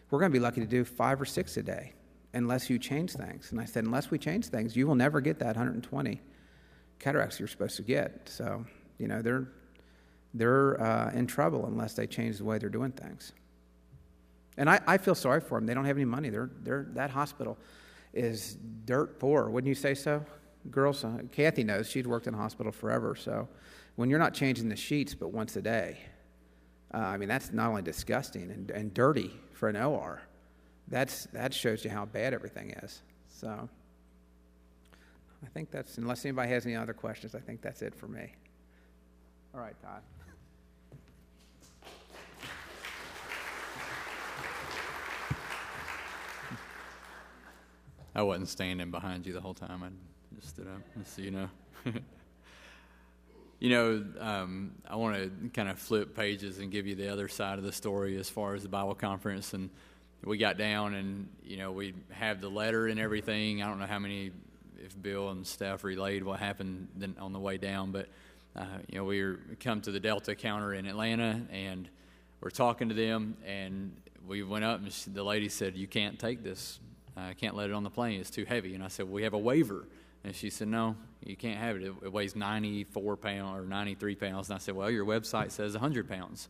[0.09, 1.93] we're going to be lucky to do five or six a day
[2.33, 3.51] unless you change things.
[3.51, 6.21] And I said, unless we change things, you will never get that 120
[6.99, 8.29] cataracts you're supposed to get.
[8.29, 8.65] So,
[8.97, 9.47] you know, they're,
[10.33, 13.33] they're uh, in trouble unless they change the way they're doing things.
[14.57, 15.65] And I, I feel sorry for them.
[15.65, 16.29] They don't have any money.
[16.29, 17.57] They're, they're that hospital
[18.13, 19.49] is dirt poor.
[19.49, 20.25] Wouldn't you say so?
[20.69, 21.89] Girls, uh, Kathy knows.
[21.89, 23.15] She's worked in a hospital forever.
[23.15, 23.47] So
[23.95, 25.99] when you're not changing the sheets but once a day,
[26.93, 30.21] uh, I mean, that's not only disgusting and, and dirty for an OR,
[30.87, 33.01] that's, that shows you how bad everything is.
[33.27, 33.69] So
[35.43, 38.33] I think that's, unless anybody has any other questions, I think that's it for me.
[39.53, 40.01] All right, Todd.
[48.15, 49.83] I wasn't standing behind you the whole time.
[49.83, 49.89] I
[50.35, 51.49] just stood up, just so you know.
[53.59, 57.27] you know, um, I want to kind of flip pages and give you the other
[57.27, 59.53] side of the story as far as the Bible conference.
[59.53, 59.69] And
[60.23, 63.61] we got down, and you know, we have the letter and everything.
[63.61, 64.31] I don't know how many,
[64.83, 68.07] if Bill and Steph relayed what happened on the way down, but
[68.55, 71.87] uh, you know, we were, come to the Delta counter in Atlanta, and
[72.41, 73.95] we're talking to them, and
[74.27, 76.79] we went up, and she, the lady said, "You can't take this
[77.27, 78.19] I can't let it on the plane.
[78.19, 78.75] It's too heavy.
[78.75, 79.85] And I said, well, we have a waiver.
[80.23, 81.83] And she said, no, you can't have it.
[81.83, 84.49] It, it weighs 94 pounds or 93 pounds.
[84.49, 86.49] And I said, well, your website says 100 pounds.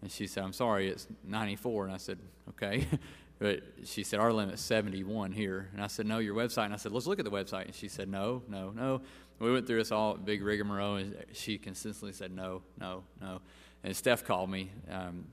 [0.00, 1.86] And she said, I'm sorry, it's 94.
[1.86, 2.18] And I said,
[2.50, 2.86] okay.
[3.38, 5.68] but she said, our limit's 71 here.
[5.72, 6.66] And I said, no, your website.
[6.66, 7.66] And I said, let's look at the website.
[7.66, 9.00] And she said, no, no, no.
[9.38, 13.40] We went through this all big rigmarole, and she consistently said, no, no, no.
[13.84, 14.70] And Steph called me.
[14.90, 15.26] Um,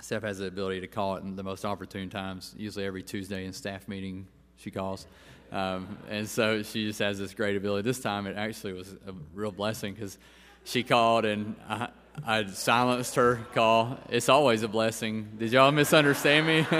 [0.00, 2.54] Steph has the ability to call it in the most opportune times.
[2.58, 4.26] Usually every Tuesday in staff meeting,
[4.56, 5.06] she calls.
[5.50, 7.86] Um, and so she just has this great ability.
[7.86, 10.18] This time it actually was a real blessing because
[10.64, 11.88] she called and I,
[12.26, 13.98] I silenced her call.
[14.10, 15.28] It's always a blessing.
[15.38, 16.66] Did y'all misunderstand me?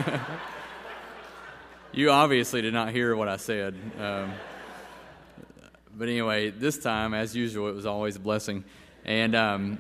[1.92, 3.74] you obviously did not hear what I said.
[3.98, 4.32] Um,
[5.94, 8.64] but anyway, this time, as usual, it was always a blessing.
[9.04, 9.78] And um,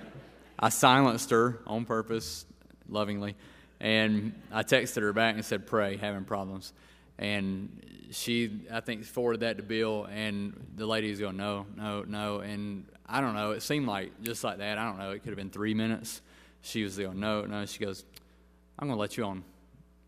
[0.58, 2.46] I silenced her on purpose
[2.88, 3.36] lovingly.
[3.80, 6.72] And I texted her back and said, Pray, having problems.
[7.18, 12.02] And she I think forwarded that to Bill, and the lady was going no, no,
[12.02, 13.52] no, and I don't know.
[13.52, 14.78] It seemed like just like that.
[14.78, 15.10] I don't know.
[15.10, 16.20] It could have been three minutes.
[16.62, 17.66] She was going no, no.
[17.66, 18.04] She goes,
[18.78, 19.44] I'm going to let you on,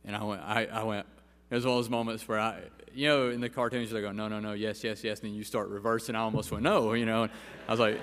[0.04, 0.42] and I went.
[0.42, 1.06] I, I went.
[1.50, 2.60] It was one of those moments where I,
[2.94, 5.34] you know, in the cartoons they go no, no, no, yes, yes, yes, and then
[5.34, 6.14] you start reversing.
[6.14, 7.24] I almost went no, you know.
[7.24, 7.32] And
[7.68, 8.00] I was like.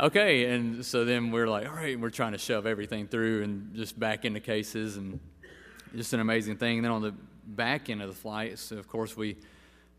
[0.00, 3.74] Okay, and so then we're like, all right, we're trying to shove everything through and
[3.74, 5.18] just back into cases, and
[5.96, 6.76] just an amazing thing.
[6.76, 7.14] And then on the
[7.48, 9.36] back of the flights, of course, we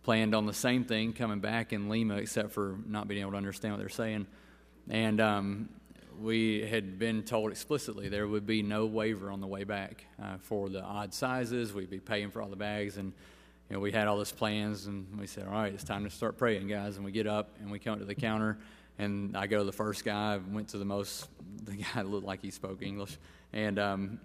[0.04, 3.38] planned on the same thing coming back in Lima, except for not being able to
[3.38, 4.28] understand what they're saying.
[4.90, 5.70] And um,
[6.20, 10.38] we had been told explicitly there would be no waiver on the way back uh,
[10.40, 11.74] for the odd sizes.
[11.74, 13.14] We'd be paying for all the bags, and
[13.70, 16.10] you know, we had all these plans, and we said, "All right, it's time to
[16.10, 18.58] start praying, guys." And we get up and we come to the counter,
[18.98, 20.40] and I go to the first guy.
[20.52, 21.28] Went to the most,
[21.64, 23.18] the guy looked like he spoke English,
[23.54, 24.20] and um,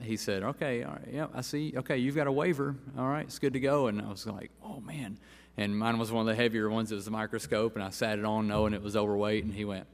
[0.00, 1.74] he said, "Okay, all right, yeah, I see.
[1.76, 2.76] Okay, you've got a waiver.
[2.98, 5.18] All right, it's good to go." And I was like, "Oh man!"
[5.56, 6.92] And mine was one of the heavier ones.
[6.92, 9.44] It was a microscope, and I sat it on knowing it was overweight.
[9.44, 9.86] And he went,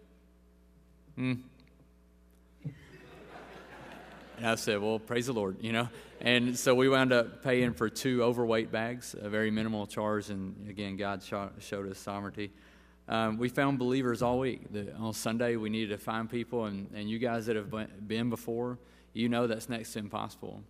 [1.17, 1.35] "Hmm."
[4.39, 5.89] And I said, "Well, praise the Lord," you know.
[6.21, 10.31] And so we wound up paying for two overweight bags, a very minimal charge.
[10.31, 12.53] And again, God showed us sovereignty.
[13.09, 14.73] Um, we found believers all week.
[14.73, 17.73] The, on Sunday, we needed to find people, and, and you guys that have
[18.07, 18.79] been before
[19.13, 20.63] you know that's next to impossible.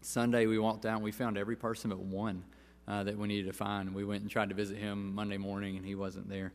[0.00, 2.44] Sunday, we walked out and we found every person but one
[2.86, 3.94] uh, that we needed to find.
[3.94, 6.52] We went and tried to visit him Monday morning, and he wasn't there.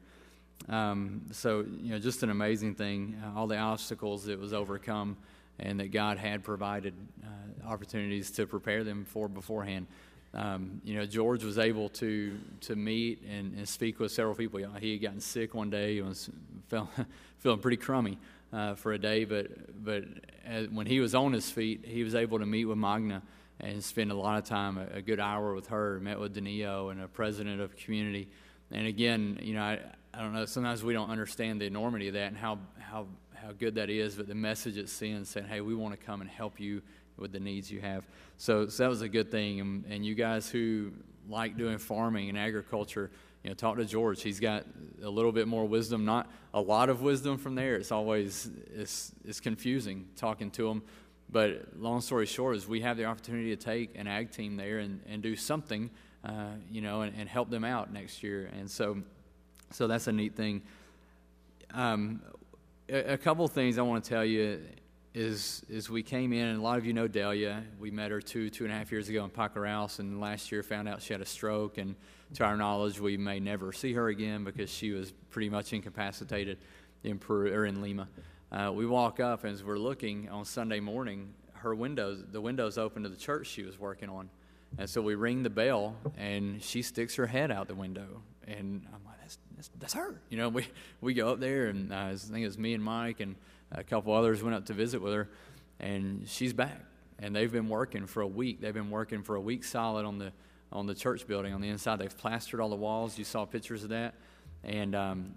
[0.69, 3.21] Um, so, you know, just an amazing thing.
[3.23, 5.17] Uh, all the obstacles that was overcome,
[5.59, 6.93] and that God had provided
[7.23, 9.87] uh, opportunities to prepare them for beforehand.
[10.33, 14.61] Um, you know, George was able to to meet and, and speak with several people.
[14.61, 16.29] You know, he had gotten sick one day, and was
[16.69, 16.87] felt,
[17.39, 18.17] feeling pretty crummy
[18.53, 19.47] uh, for a day, but
[19.83, 20.03] but
[20.45, 23.21] as, when he was on his feet, he was able to meet with Magna
[23.59, 25.99] and spend a lot of time, a, a good hour with her.
[25.99, 28.27] Met with Danilo and a president of community.
[28.71, 29.79] And again, you know, I,
[30.13, 30.45] I don't know.
[30.45, 34.15] Sometimes we don't understand the enormity of that and how how how good that is.
[34.15, 36.81] But the message it sends, saying, "Hey, we want to come and help you
[37.17, 38.03] with the needs you have."
[38.37, 39.59] So, so that was a good thing.
[39.59, 40.91] And, and you guys who
[41.29, 43.11] like doing farming and agriculture
[43.43, 44.21] you know, talk to George.
[44.21, 44.65] He's got
[45.03, 47.75] a little bit more wisdom, not a lot of wisdom from there.
[47.75, 50.83] It's always it's, it's confusing talking to him.
[51.31, 54.79] But long story short is we have the opportunity to take an ag team there
[54.79, 55.89] and, and do something,
[56.25, 58.51] uh, you know, and, and, help them out next year.
[58.53, 59.01] And so,
[59.71, 60.61] so that's a neat thing.
[61.73, 62.21] Um,
[62.89, 64.59] a, a couple things I want to tell you
[65.13, 67.63] is is we came in, and a lot of you know Delia.
[67.79, 70.63] We met her two two and a half years ago in Pacaraos, and last year
[70.63, 71.77] found out she had a stroke.
[71.77, 71.95] And
[72.35, 76.57] to our knowledge, we may never see her again because she was pretty much incapacitated
[77.03, 78.07] in Peru or in Lima.
[78.51, 82.77] Uh, we walk up and as we're looking on Sunday morning, her windows the windows
[82.77, 84.29] open to the church she was working on,
[84.77, 88.85] and so we ring the bell, and she sticks her head out the window, and
[88.87, 90.19] I'm like, that's that's, that's her.
[90.29, 90.65] You know, we
[91.01, 93.35] we go up there, and uh, I think it was me and Mike and
[93.71, 95.29] a couple others went up to visit with her,
[95.79, 96.85] and she's back.
[97.19, 98.61] And they've been working for a week.
[98.61, 100.33] They've been working for a week solid on the
[100.71, 101.99] on the church building on the inside.
[101.99, 103.17] They've plastered all the walls.
[103.17, 104.15] You saw pictures of that,
[104.63, 105.35] and um,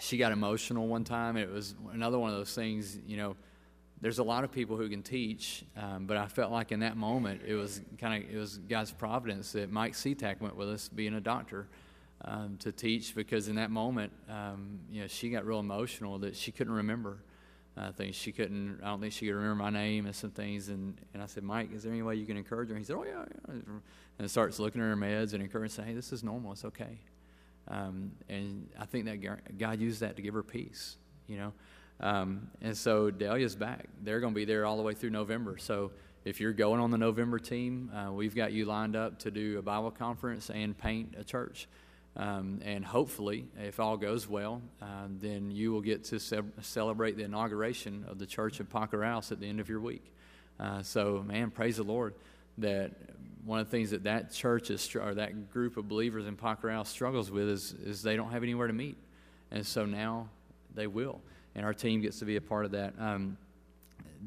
[0.00, 1.36] she got emotional one time.
[1.36, 2.98] It was another one of those things.
[3.06, 3.36] You know,
[4.00, 6.96] there's a lot of people who can teach, um, but I felt like in that
[6.96, 10.88] moment it was kind of it was God's providence that Mike Seatack went with us,
[10.88, 11.68] being a doctor.
[12.24, 16.36] Um, to teach because in that moment, um, you know, she got real emotional that
[16.36, 17.18] she couldn't remember
[17.76, 18.16] uh, things.
[18.16, 20.68] She couldn't, I don't think she could remember my name and some things.
[20.68, 22.74] And, and I said, Mike, is there any way you can encourage her?
[22.74, 23.24] And he said, Oh, yeah.
[23.48, 23.60] yeah.
[24.18, 26.52] And starts looking at her meds and encouraging, saying, Hey, this is normal.
[26.52, 26.98] It's okay.
[27.68, 31.52] Um, and I think that God used that to give her peace, you know.
[32.00, 33.88] Um, and so Delia's back.
[34.02, 35.56] They're going to be there all the way through November.
[35.58, 35.92] So
[36.24, 39.58] if you're going on the November team, uh, we've got you lined up to do
[39.58, 41.68] a Bible conference and paint a church.
[42.14, 47.16] Um, and hopefully, if all goes well, uh, then you will get to ce- celebrate
[47.16, 50.12] the inauguration of the Church of Pacaraos at the end of your week.
[50.60, 52.14] Uh, so, man, praise the Lord
[52.58, 52.92] that
[53.44, 56.86] one of the things that that church is, or that group of believers in Pacaraos
[56.86, 58.96] struggles with is, is they don't have anywhere to meet.
[59.50, 60.28] And so now
[60.74, 61.20] they will.
[61.54, 62.94] And our team gets to be a part of that.
[62.98, 63.36] Um,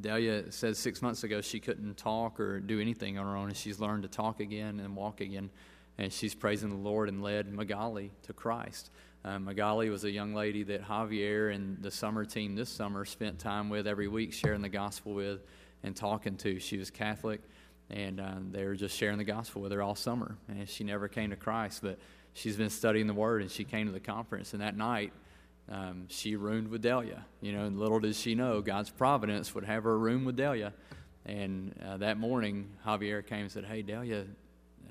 [0.02, 3.58] Delia said six months ago she couldn't talk or do anything on her own, and
[3.58, 5.50] she's learned to talk again and walk again
[5.98, 8.90] and she's praising the Lord and led Magali to Christ.
[9.24, 13.40] Uh, Magali was a young lady that Javier and the summer team this summer spent
[13.40, 15.42] time with every week, sharing the gospel with
[15.84, 16.60] and talking to.
[16.60, 17.42] She was Catholic,
[17.90, 20.38] and uh, they were just sharing the gospel with her all summer.
[20.48, 21.98] And she never came to Christ, but
[22.34, 24.54] she's been studying the Word, and she came to the conference.
[24.54, 25.12] And that night,
[25.70, 27.26] um, she roomed with Delia.
[27.42, 30.74] You know, and little did she know God's providence would have her room with Delia.
[31.26, 34.26] And uh, that morning, Javier came and said, "Hey, Delia,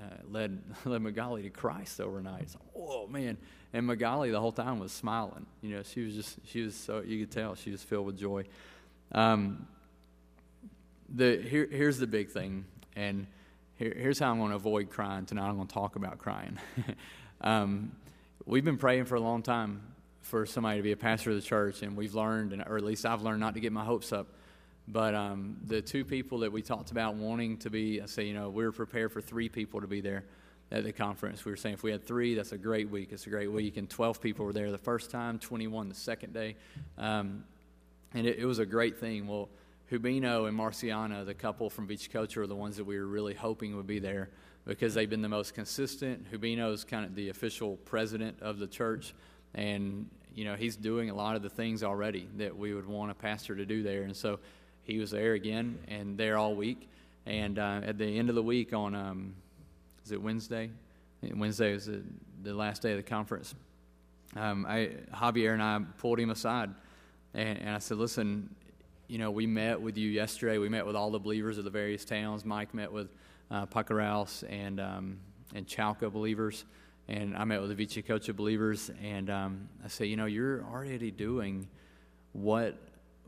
[0.01, 2.43] uh, led led Magali to Christ overnight.
[2.43, 3.37] It's like, whoa, man!
[3.73, 5.47] And Magali the whole time was smiling.
[5.63, 8.19] You know, she was just she was so you could tell she was filled with
[8.19, 8.45] joy.
[9.13, 9.67] Um,
[11.09, 12.65] the here here's the big thing,
[12.97, 13.27] and
[13.77, 15.49] here, here's how I'm going to avoid crying tonight.
[15.49, 16.59] I'm going to talk about crying.
[17.41, 17.93] um,
[18.47, 19.83] we've been praying for a long time
[20.21, 23.05] for somebody to be a pastor of the church, and we've learned, or at least
[23.05, 24.29] I've learned, not to get my hopes up.
[24.87, 28.35] But um, the two people that we talked about wanting to be, I say, you
[28.35, 30.25] know, we were prepared for three people to be there
[30.71, 31.45] at the conference.
[31.45, 33.09] We were saying if we had three, that's a great week.
[33.13, 33.77] It's a great week.
[33.77, 36.57] And 12 people were there the first time, 21 the second day.
[36.99, 37.45] Um,
[38.13, 39.27] and it, it, was a great thing.
[39.27, 39.49] Well,
[39.91, 43.77] Hubino and Marciana, the couple from Vichaycocha, are the ones that we were really hoping
[43.77, 44.31] would be there
[44.67, 46.31] because they've been the most consistent.
[46.31, 49.15] Hubino is kind of the official president of the church.
[49.55, 53.11] And, you know, he's doing a lot of the things already that we would want
[53.11, 54.03] a pastor to do there.
[54.03, 54.41] And so
[54.85, 56.89] he was there again and there all week.
[57.27, 59.35] And uh, at the end of the week on, um,
[60.05, 60.71] is it Wednesday?
[61.35, 62.03] Wednesday was the,
[62.43, 63.55] the last day of the conference.
[64.37, 66.71] Um, I, Javier and I pulled him aside
[67.33, 68.55] and, and I said, listen,
[69.09, 70.59] you know, we met with you yesterday.
[70.59, 72.45] We met with all the believers of the various towns.
[72.45, 73.09] Mike met with
[73.51, 75.19] uh, Pacaraos and, um,
[75.55, 76.65] and Chalca believers.
[77.09, 78.91] And I met with the Vichaycocha believers.
[79.03, 81.69] And um, I said, you know, you're already doing
[82.33, 82.79] what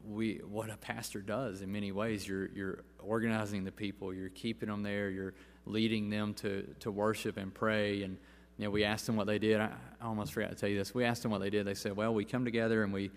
[0.08, 2.26] we what a pastor does in many ways.
[2.26, 5.34] You're you're organizing the people, you're keeping them there, you're
[5.66, 8.02] leading them to to worship and pray.
[8.02, 8.16] And
[8.58, 9.60] you know, we asked them what they did.
[9.60, 10.94] I, I almost forgot to tell you this.
[10.94, 11.66] We asked them what they did.
[11.66, 13.10] They said, "Well, we come together and we."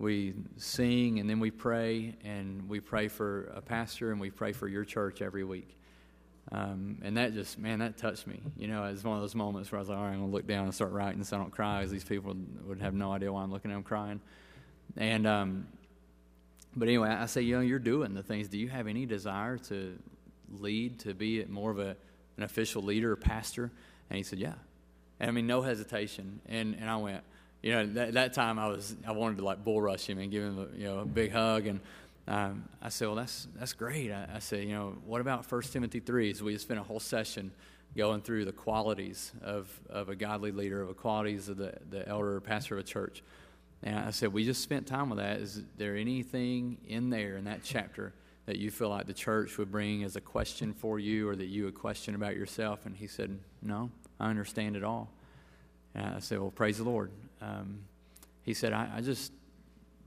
[0.00, 4.52] We sing and then we pray, and we pray for a pastor and we pray
[4.52, 5.76] for your church every week.
[6.52, 8.40] Um, and that just, man, that touched me.
[8.56, 10.30] You know, it's one of those moments where I was like, all right, I'm going
[10.30, 12.94] to look down and start writing so I don't cry, because these people would have
[12.94, 14.20] no idea why I'm looking at them crying.
[14.96, 15.66] And um,
[16.76, 18.48] but anyway, I say, you know, you're doing the things.
[18.48, 19.98] Do you have any desire to
[20.58, 21.96] lead, to be more of a,
[22.36, 23.70] an official leader or pastor?
[24.10, 24.54] And he said, yeah.
[25.20, 26.40] And I mean, no hesitation.
[26.46, 27.22] And, and I went,
[27.62, 30.30] you know, that, that time I was, I wanted to like bull rush him and
[30.30, 31.66] give him a, you know, a big hug.
[31.66, 31.80] And
[32.28, 34.12] um, I said, well, that's, that's great.
[34.12, 36.34] I, I said, you know, what about 1 Timothy 3?
[36.34, 37.50] So we just spent a whole session
[37.96, 42.06] going through the qualities of, of a godly leader, of the qualities of the, the
[42.08, 43.22] elder or pastor of a church.
[43.82, 45.38] And I said, We just spent time with that.
[45.38, 48.12] Is there anything in there in that chapter
[48.46, 51.46] that you feel like the church would bring as a question for you or that
[51.46, 52.86] you would question about yourself?
[52.86, 55.10] And he said, No, I understand it all.
[55.94, 57.10] And I said, Well, praise the Lord.
[57.40, 57.80] Um,
[58.42, 59.32] he said, I, I, just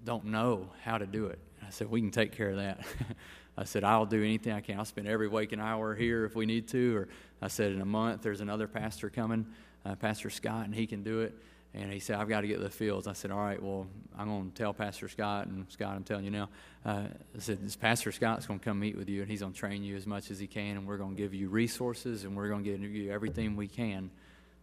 [0.03, 1.39] don't know how to do it.
[1.65, 2.86] I said, We can take care of that.
[3.57, 4.80] I said, I'll do anything I can.
[4.80, 6.97] I'll spend every waking hour here if we need to.
[6.97, 7.07] Or
[7.41, 9.45] I said, In a month, there's another pastor coming,
[9.86, 11.34] uh, Pastor Scott, and he can do it.
[11.74, 13.07] And he said, I've got to get to the fields.
[13.07, 15.47] I said, All right, well, I'm going to tell Pastor Scott.
[15.47, 16.49] And Scott, I'm telling you now,
[16.86, 17.05] uh,
[17.36, 19.57] I said, This Pastor Scott's going to come meet with you, and he's going to
[19.57, 20.78] train you as much as he can.
[20.78, 23.67] And we're going to give you resources, and we're going to give you everything we
[23.67, 24.11] can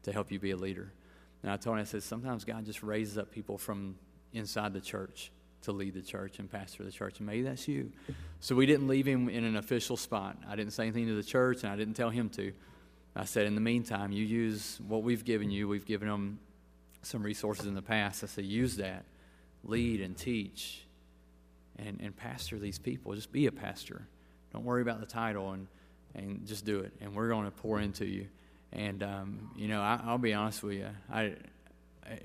[0.03, 0.93] to help you be a leader.
[1.43, 3.97] And I told him, I said, Sometimes God just raises up people from
[4.35, 5.33] inside the church
[5.63, 7.19] to lead the church and pastor the church.
[7.19, 7.91] And maybe that's you.
[8.41, 10.37] So we didn't leave him in an official spot.
[10.49, 12.53] I didn't say anything to the church, and I didn't tell him to.
[13.17, 15.69] I said, In the meantime, you use what we've given you.
[15.69, 16.39] We've given them
[17.03, 18.23] some resources in the past.
[18.25, 19.05] I say, use that,
[19.65, 20.85] lead and teach,
[21.79, 23.15] and, and pastor these people.
[23.15, 24.07] Just be a pastor.
[24.53, 25.67] Don't worry about the title and,
[26.15, 26.93] and just do it.
[27.01, 28.27] And we're going to pour into you.
[28.73, 30.89] And, um, you know, I, will be honest with you.
[31.11, 31.35] I,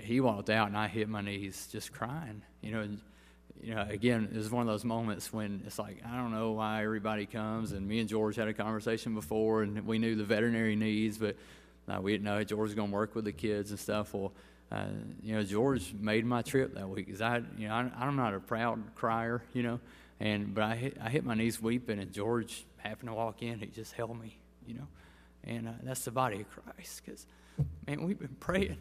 [0.00, 2.42] he walked out and I hit my knees just crying.
[2.60, 2.88] You know,
[3.62, 6.52] you know, again, it was one of those moments when it's like, I don't know
[6.52, 7.72] why everybody comes.
[7.72, 11.36] And me and George had a conversation before and we knew the veterinary needs, but
[11.88, 14.12] uh, we didn't know George was going to work with the kids and stuff.
[14.14, 14.32] Well,
[14.74, 14.86] uh,
[15.22, 18.34] you know, George made my trip that week because I, you know, I, am not
[18.34, 19.78] a proud crier, you know,
[20.18, 23.60] and but I hit, I hit my knees weeping, and George happened to walk in.
[23.60, 24.88] He just held me, you know,
[25.44, 27.26] and uh, that's the body of Christ because,
[27.86, 28.78] man, we've been praying,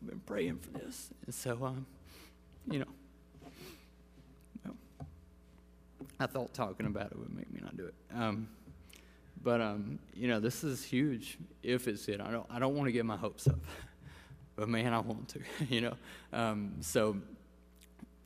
[0.00, 1.86] we've been praying for this, and so, um,
[2.70, 2.86] you know,
[6.20, 7.94] I thought talking about it would make me not do it.
[8.14, 8.48] Um,
[9.42, 11.38] but um, you know, this is huge.
[11.62, 12.46] If it's it, I don't.
[12.50, 13.60] I don't want to get my hopes up
[14.56, 15.94] but man, I want to, you know.
[16.32, 17.16] Um, so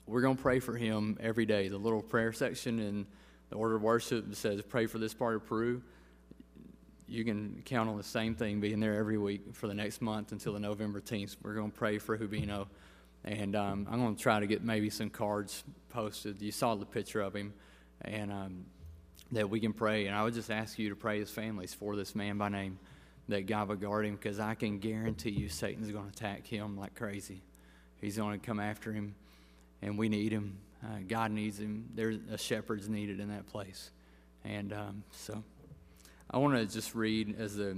[0.06, 1.68] we're going to pray for him every day.
[1.68, 3.06] The little prayer section in
[3.50, 5.82] the order of worship says, pray for this part of Peru.
[7.06, 10.30] You can count on the same thing being there every week for the next month
[10.30, 11.36] until the November 10th.
[11.42, 12.68] We're going to pray for Hubino.
[13.24, 16.40] And um, I'm going to try to get maybe some cards posted.
[16.40, 17.52] You saw the picture of him.
[18.02, 18.64] And um,
[19.32, 20.06] that we can pray.
[20.06, 22.78] And I would just ask you to pray his families for this man by name
[23.30, 26.76] that God will guard him because I can guarantee you Satan's going to attack him
[26.76, 27.42] like crazy.
[28.00, 29.14] He's going to come after him,
[29.82, 30.58] and we need him.
[30.84, 31.88] Uh, God needs him.
[31.94, 33.90] There's a shepherd's needed in that place.
[34.44, 35.42] And um, so
[36.30, 37.76] I want to just read as the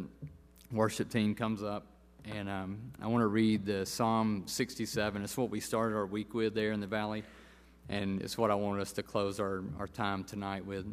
[0.70, 1.86] worship team comes up,
[2.24, 5.22] and um, I want to read the Psalm 67.
[5.22, 7.24] It's what we started our week with there in the valley,
[7.88, 10.86] and it's what I want us to close our, our time tonight with.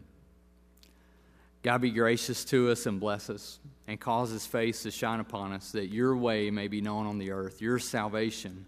[1.61, 5.51] God be gracious to us and bless us, and cause his face to shine upon
[5.51, 8.65] us, that your way may be known on the earth, your salvation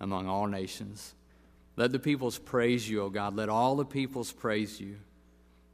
[0.00, 1.14] among all nations.
[1.76, 3.34] Let the peoples praise you, O God.
[3.34, 4.96] Let all the peoples praise you.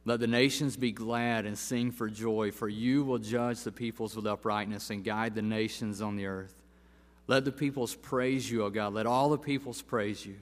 [0.05, 4.15] Let the nations be glad and sing for joy, for you will judge the peoples
[4.15, 6.53] with uprightness and guide the nations on the earth.
[7.27, 8.93] Let the peoples praise you, O God.
[8.93, 10.35] Let all the peoples praise you.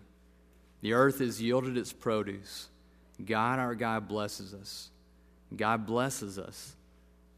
[0.82, 2.69] The earth has yielded its produce.
[3.24, 4.89] God, our God, blesses us.
[5.56, 6.76] God blesses us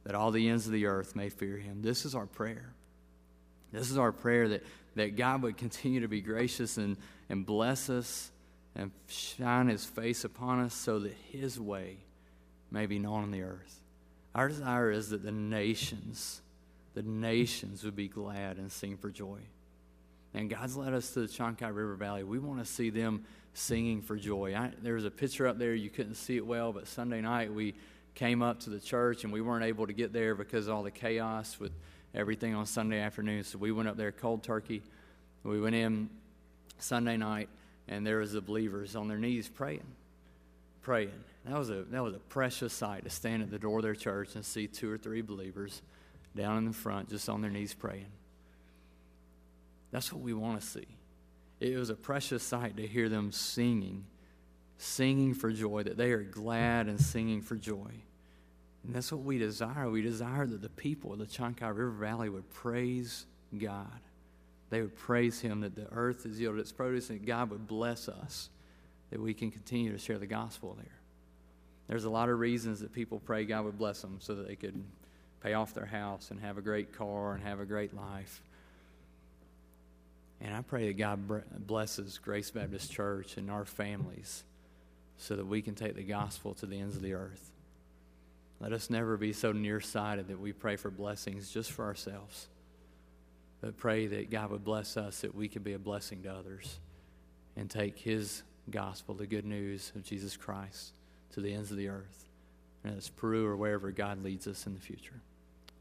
[0.03, 1.82] that all the ends of the earth may fear him.
[1.82, 2.74] This is our prayer.
[3.72, 4.64] This is our prayer that,
[4.95, 6.97] that God would continue to be gracious and,
[7.30, 8.32] and bless us
[8.76, 11.97] and shine his face upon us so that his way
[12.72, 13.80] may be known on the earth.
[14.36, 16.41] Our desire is that the nations,
[16.95, 19.39] the nations would be glad and sing for joy.
[20.34, 22.24] And God's led us to the Chancay River Valley.
[22.24, 24.55] We want to see them singing for joy.
[24.55, 25.76] I, there was a picture up there.
[25.76, 27.76] You couldn't see it well, but Sunday night we
[28.16, 30.84] came up to the church and we weren't able to get there because of all
[30.84, 31.72] the chaos with
[32.14, 33.43] everything on Sunday afternoon.
[33.43, 34.84] So we went up there cold turkey.
[35.43, 36.09] We went in
[36.80, 37.49] Sunday night
[37.88, 39.86] and there was the believers on their knees praying,
[40.82, 41.24] praying.
[41.45, 43.95] That was a that was a precious sight to stand at the door of their
[43.95, 45.82] church and see two or three believers
[46.36, 48.11] down in the front just on their knees praying.
[49.91, 50.88] That's what we want to see.
[51.59, 54.05] It was a precious sight to hear them singing,
[54.84, 57.91] singing for joy, that they are glad and singing for joy.
[58.84, 59.89] And that's what we desire.
[59.89, 63.25] We desire that the people of the Chancay River Valley would praise
[63.57, 63.99] God.
[64.69, 68.09] They would praise Him, that the earth has yielded its produce, and God would bless
[68.09, 68.49] us,
[69.09, 70.99] that we can continue to share the gospel there.
[71.88, 74.55] There's a lot of reasons that people pray God would bless them so that they
[74.55, 74.84] could
[75.41, 78.41] pay off their house and have a great car and have a great life.
[80.41, 84.43] And I pray that God blesses Grace Baptist Church and our families
[85.18, 87.51] so that we can take the gospel to the ends of the earth.
[88.59, 92.47] Let us never be so nearsighted that we pray for blessings just for ourselves,
[93.61, 96.80] but pray that God would bless us that we can be a blessing to others
[97.55, 100.93] and take His gospel, the good news of Jesus Christ,
[101.34, 102.30] to the ends of the earth.
[102.84, 105.22] And it's Peru or wherever God leads us in the future.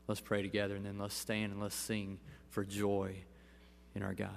[0.09, 2.19] Let's pray together and then let's stand and let's sing
[2.51, 3.15] for joy
[3.95, 4.31] in our God.